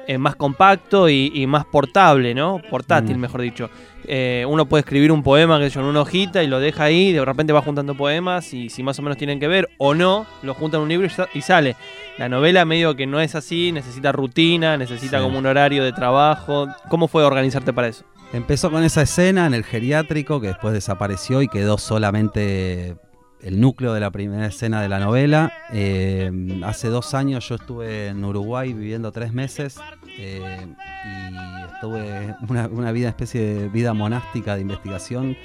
eh, 0.09 0.17
más 0.17 0.35
compacto 0.35 1.11
y, 1.11 1.31
y 1.35 1.47
más 1.47 1.67
portable, 1.67 2.33
¿no? 2.35 2.59
Portátil, 2.71 3.19
Mm. 3.19 3.21
mejor 3.21 3.43
dicho. 3.43 3.69
Eh, 4.09 4.47
uno 4.49 4.65
puede 4.65 4.81
escribir 4.81 5.13
un 5.13 5.23
poema 5.23 5.59
que 5.59 5.69
yo 5.69 5.81
en 5.81 5.87
una 5.87 6.01
hojita 6.01 6.43
y 6.43 6.47
lo 6.47 6.59
deja 6.59 6.85
ahí, 6.85 7.13
de 7.13 7.23
repente 7.23 7.53
va 7.53 7.61
juntando 7.61 7.95
poemas 7.95 8.55
y 8.55 8.71
si 8.71 8.83
más 8.83 8.99
o 8.99 9.03
menos 9.03 9.19
tienen 9.19 9.39
que 9.39 9.47
ver 9.49 9.69
o 9.77 9.95
no, 9.95 10.25
lo 10.43 10.55
junta 10.55 10.79
en 10.79 10.85
un 10.85 10.89
libro 10.89 11.07
y, 11.07 11.11
sa- 11.11 11.29
y 11.35 11.43
sale. 11.43 11.77
La 12.17 12.31
novela 12.31 12.65
medio 12.65 12.97
que 12.97 13.07
no 13.07 13.21
es 13.21 13.35
así, 13.35 13.73
necesita 13.73 14.11
rutina, 14.13 14.79
necesita 14.79 15.19
Sí. 15.19 15.23
como 15.25 15.39
un 15.39 15.45
horario 15.45 15.85
de 15.85 15.93
trabajo. 15.93 16.67
¿Cómo 16.89 17.09
fue 17.09 17.25
organizarte 17.25 17.75
para 17.75 17.89
eso? 17.89 18.05
Empezó 18.33 18.71
con 18.71 18.85
esa 18.85 19.03
escena 19.03 19.45
en 19.47 19.53
el 19.55 19.65
geriátrico 19.65 20.41
que 20.41 20.47
después 20.49 20.73
desapareció 20.73 21.43
y 21.43 21.49
quedó 21.49 21.77
solamente 21.77 22.97
el 23.41 23.61
núcleo 23.61 23.93
de 23.93 24.01
la 24.01 24.11
primera 24.11 24.47
escena 24.47 24.81
de 24.81 24.89
la 24.89 24.99
novela. 24.99 25.53
Eh, 25.73 26.31
hace 26.65 26.89
dos 26.89 27.15
años 27.15 27.49
yo 27.49 27.57
estuve 27.57 28.09
en 28.09 28.25
Uruguay 28.25 28.73
viviendo 28.73 29.13
tres 29.13 29.33
meses 29.33 29.79
eh, 30.19 30.67
y 31.05 31.73
estuve 31.75 32.35
una, 32.49 32.69
una 32.69 32.93
vida, 32.93 33.09
especie 33.09 33.41
de 33.41 33.69
vida 33.69 33.95
monástica 33.95 34.55
de 34.55 34.63
investigación, 34.63 35.37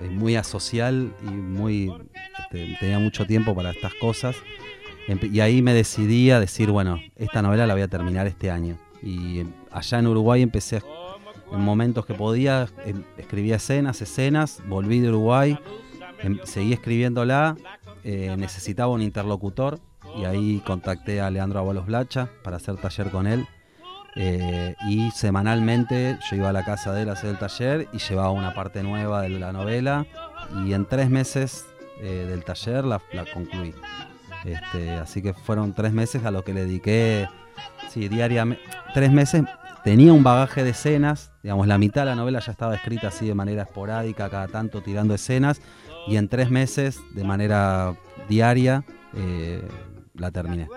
eh, 0.00 0.08
muy 0.10 0.36
asocial 0.36 1.12
y 1.26 1.30
muy 1.30 1.92
este, 2.38 2.76
tenía 2.80 2.98
mucho 2.98 3.26
tiempo 3.26 3.54
para 3.54 3.70
estas 3.70 3.94
cosas. 3.94 4.36
Y 5.22 5.40
ahí 5.40 5.62
me 5.62 5.72
decidí 5.72 6.30
a 6.30 6.38
decir, 6.38 6.70
bueno, 6.70 7.00
esta 7.16 7.40
novela 7.40 7.66
la 7.66 7.72
voy 7.72 7.82
a 7.82 7.88
terminar 7.88 8.26
este 8.26 8.50
año. 8.50 8.76
Y 9.02 9.42
allá 9.70 9.98
en 10.00 10.06
Uruguay 10.06 10.42
empecé 10.42 10.82
en 11.50 11.60
momentos 11.60 12.04
que 12.04 12.12
podía, 12.12 12.68
em, 12.84 13.04
escribía 13.16 13.56
escenas, 13.56 14.02
escenas, 14.02 14.62
volví 14.68 15.00
de 15.00 15.08
Uruguay, 15.08 15.58
em, 16.20 16.38
seguí 16.44 16.72
escribiéndola, 16.72 17.56
eh, 18.04 18.34
necesitaba 18.38 18.92
un 18.92 19.02
interlocutor 19.02 19.80
y 20.16 20.24
ahí 20.24 20.62
contacté 20.64 21.20
a 21.20 21.30
Leandro 21.30 21.58
Abuelos 21.58 21.86
Blacha 21.86 22.28
para 22.42 22.56
hacer 22.56 22.76
taller 22.76 23.10
con 23.10 23.26
él. 23.26 23.46
eh, 24.16 24.74
y 24.88 25.10
semanalmente 25.12 26.18
yo 26.28 26.36
iba 26.36 26.48
a 26.48 26.52
la 26.52 26.64
casa 26.64 26.92
de 26.92 27.02
él 27.02 27.08
a 27.08 27.12
hacer 27.12 27.30
el 27.30 27.38
taller 27.38 27.88
y 27.92 27.98
llevaba 27.98 28.30
una 28.30 28.52
parte 28.52 28.82
nueva 28.82 29.22
de 29.22 29.28
la 29.28 29.52
novela 29.52 30.06
y 30.64 30.72
en 30.72 30.86
tres 30.86 31.08
meses 31.08 31.66
eh, 32.00 32.26
del 32.28 32.42
taller 32.42 32.84
la, 32.84 33.00
la 33.12 33.24
concluí. 33.32 33.74
Este, 34.44 34.92
así 34.92 35.22
que 35.22 35.34
fueron 35.34 35.72
tres 35.72 35.92
meses 35.92 36.24
a 36.24 36.30
lo 36.30 36.42
que 36.42 36.52
le 36.54 36.64
dediqué, 36.64 37.28
sí, 37.90 38.08
diariamente, 38.08 38.62
tres 38.94 39.12
meses 39.12 39.44
tenía 39.88 40.12
un 40.12 40.22
bagaje 40.22 40.64
de 40.64 40.70
escenas, 40.70 41.32
digamos, 41.42 41.66
la 41.66 41.78
mitad 41.78 42.02
de 42.02 42.10
la 42.10 42.14
novela 42.14 42.40
ya 42.40 42.52
estaba 42.52 42.74
escrita 42.74 43.08
así 43.08 43.26
de 43.26 43.34
manera 43.34 43.62
esporádica, 43.62 44.28
cada 44.28 44.46
tanto 44.46 44.82
tirando 44.82 45.14
escenas, 45.14 45.62
y 46.06 46.18
en 46.18 46.28
tres 46.28 46.50
meses, 46.50 47.00
de 47.14 47.24
manera 47.24 47.94
diaria, 48.28 48.84
eh, 49.16 49.66
la 50.12 50.30
terminé. 50.30 50.68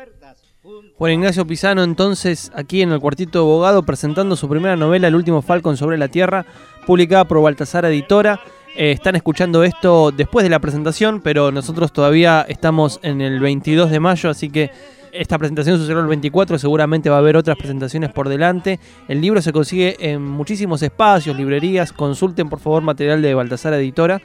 Juan 0.95 1.11
Ignacio 1.11 1.45
Pisano, 1.45 1.83
entonces, 1.83 2.53
aquí 2.55 2.81
en 2.83 2.93
el 2.93 3.01
Cuartito 3.01 3.39
de 3.39 3.43
Abogado, 3.43 3.83
presentando 3.83 4.37
su 4.37 4.47
primera 4.47 4.77
novela, 4.77 5.09
El 5.09 5.15
último 5.15 5.41
Falcon 5.41 5.75
sobre 5.75 5.97
la 5.97 6.07
Tierra, 6.07 6.45
publicada 6.87 7.25
por 7.25 7.41
Baltasar 7.41 7.83
Editora. 7.83 8.39
Eh, 8.77 8.93
están 8.93 9.17
escuchando 9.17 9.65
esto 9.65 10.11
después 10.11 10.43
de 10.43 10.49
la 10.49 10.59
presentación, 10.59 11.19
pero 11.19 11.51
nosotros 11.51 11.91
todavía 11.91 12.45
estamos 12.47 13.01
en 13.03 13.19
el 13.19 13.41
22 13.41 13.91
de 13.91 13.99
mayo, 13.99 14.29
así 14.29 14.49
que 14.49 14.71
esta 15.13 15.37
presentación 15.37 15.77
sucedió 15.77 15.99
el 15.99 16.07
24, 16.07 16.57
seguramente 16.57 17.09
va 17.09 17.17
a 17.17 17.19
haber 17.19 17.37
otras 17.37 17.57
presentaciones 17.57 18.11
por 18.11 18.29
delante. 18.29 18.79
El 19.07 19.21
libro 19.21 19.41
se 19.41 19.51
consigue 19.51 19.95
en 19.99 20.23
muchísimos 20.23 20.81
espacios, 20.81 21.35
librerías, 21.35 21.93
consulten 21.93 22.49
por 22.49 22.59
favor 22.59 22.81
material 22.83 23.21
de 23.21 23.33
Baltasar 23.33 23.73
Editora. 23.73 24.21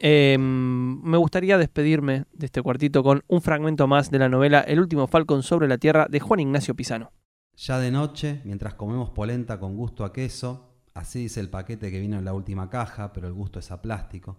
Eh, 0.00 0.36
me 0.38 1.18
gustaría 1.18 1.58
despedirme 1.58 2.24
de 2.32 2.46
este 2.46 2.62
cuartito 2.62 3.02
con 3.02 3.22
un 3.28 3.42
fragmento 3.42 3.86
más 3.86 4.10
de 4.10 4.18
la 4.18 4.28
novela 4.28 4.60
El 4.60 4.80
último 4.80 5.06
Falcon 5.06 5.42
sobre 5.42 5.68
la 5.68 5.76
Tierra 5.78 6.06
de 6.08 6.20
Juan 6.20 6.40
Ignacio 6.40 6.74
Pisano. 6.74 7.12
Ya 7.56 7.78
de 7.78 7.90
noche, 7.90 8.40
mientras 8.44 8.74
comemos 8.74 9.10
polenta 9.10 9.60
con 9.60 9.76
gusto 9.76 10.04
a 10.04 10.12
queso, 10.12 10.70
Así 10.94 11.20
dice 11.20 11.40
el 11.40 11.50
paquete 11.50 11.90
que 11.90 12.00
vino 12.00 12.18
en 12.18 12.24
la 12.24 12.34
última 12.34 12.68
caja, 12.68 13.12
pero 13.12 13.28
el 13.28 13.32
gusto 13.32 13.58
es 13.58 13.70
a 13.70 13.80
plástico. 13.80 14.38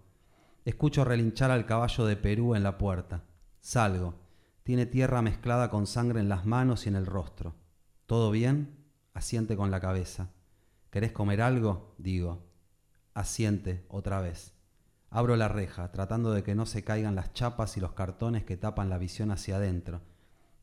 Escucho 0.64 1.04
relinchar 1.04 1.50
al 1.50 1.66
caballo 1.66 2.04
de 2.06 2.16
Perú 2.16 2.54
en 2.54 2.62
la 2.62 2.78
puerta. 2.78 3.24
Salgo. 3.60 4.14
Tiene 4.62 4.86
tierra 4.86 5.22
mezclada 5.22 5.70
con 5.70 5.86
sangre 5.86 6.20
en 6.20 6.28
las 6.28 6.46
manos 6.46 6.86
y 6.86 6.88
en 6.88 6.96
el 6.96 7.06
rostro. 7.06 7.54
¿Todo 8.06 8.30
bien? 8.30 8.76
Asiente 9.12 9.56
con 9.56 9.70
la 9.70 9.80
cabeza. 9.80 10.30
¿Querés 10.90 11.12
comer 11.12 11.42
algo? 11.42 11.94
Digo. 11.98 12.46
Asiente 13.14 13.84
otra 13.88 14.20
vez. 14.20 14.52
Abro 15.10 15.36
la 15.36 15.48
reja, 15.48 15.90
tratando 15.90 16.32
de 16.32 16.42
que 16.42 16.54
no 16.54 16.64
se 16.64 16.84
caigan 16.84 17.14
las 17.14 17.32
chapas 17.32 17.76
y 17.76 17.80
los 17.80 17.92
cartones 17.92 18.44
que 18.44 18.56
tapan 18.56 18.88
la 18.88 18.98
visión 18.98 19.30
hacia 19.30 19.56
adentro, 19.56 20.00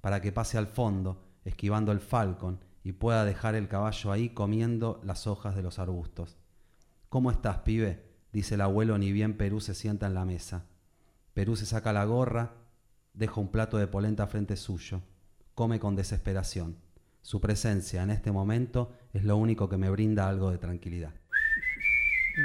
para 0.01 0.21
que 0.21 0.31
pase 0.31 0.57
al 0.57 0.67
fondo, 0.67 1.23
esquivando 1.43 1.91
el 1.91 1.99
falcon, 1.99 2.63
y 2.83 2.93
pueda 2.93 3.25
dejar 3.25 3.55
el 3.55 3.67
caballo 3.67 4.11
ahí 4.11 4.29
comiendo 4.29 5.01
las 5.03 5.27
hojas 5.27 5.55
de 5.55 5.61
los 5.61 5.77
arbustos. 5.77 6.37
¿Cómo 7.09 7.29
estás, 7.31 7.59
pibe? 7.59 8.07
dice 8.31 8.55
el 8.55 8.61
abuelo 8.61 8.97
ni 8.97 9.11
bien 9.11 9.37
Perú 9.37 9.59
se 9.59 9.75
sienta 9.75 10.07
en 10.07 10.13
la 10.13 10.25
mesa. 10.25 10.65
Perú 11.33 11.55
se 11.55 11.65
saca 11.65 11.93
la 11.93 12.05
gorra, 12.05 12.53
deja 13.19 13.41
un 13.41 13.51
plato 13.51 13.77
de 13.77 13.85
polenta 13.85 14.25
frente 14.27 14.55
suyo, 14.55 15.01
come 15.53 15.77
con 15.77 15.93
desesperación. 15.93 16.77
Su 17.21 17.41
presencia 17.41 18.01
en 18.01 18.11
este 18.11 18.31
momento 18.31 18.93
es 19.13 19.25
lo 19.25 19.35
único 19.35 19.67
que 19.67 19.77
me 19.77 19.89
brinda 19.89 20.29
algo 20.29 20.51
de 20.51 20.57
tranquilidad. 20.57 21.13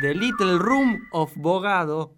The 0.03 0.15
Little 0.15 0.59
Room 0.59 0.99
of 1.13 1.33
Bogado 1.37 2.17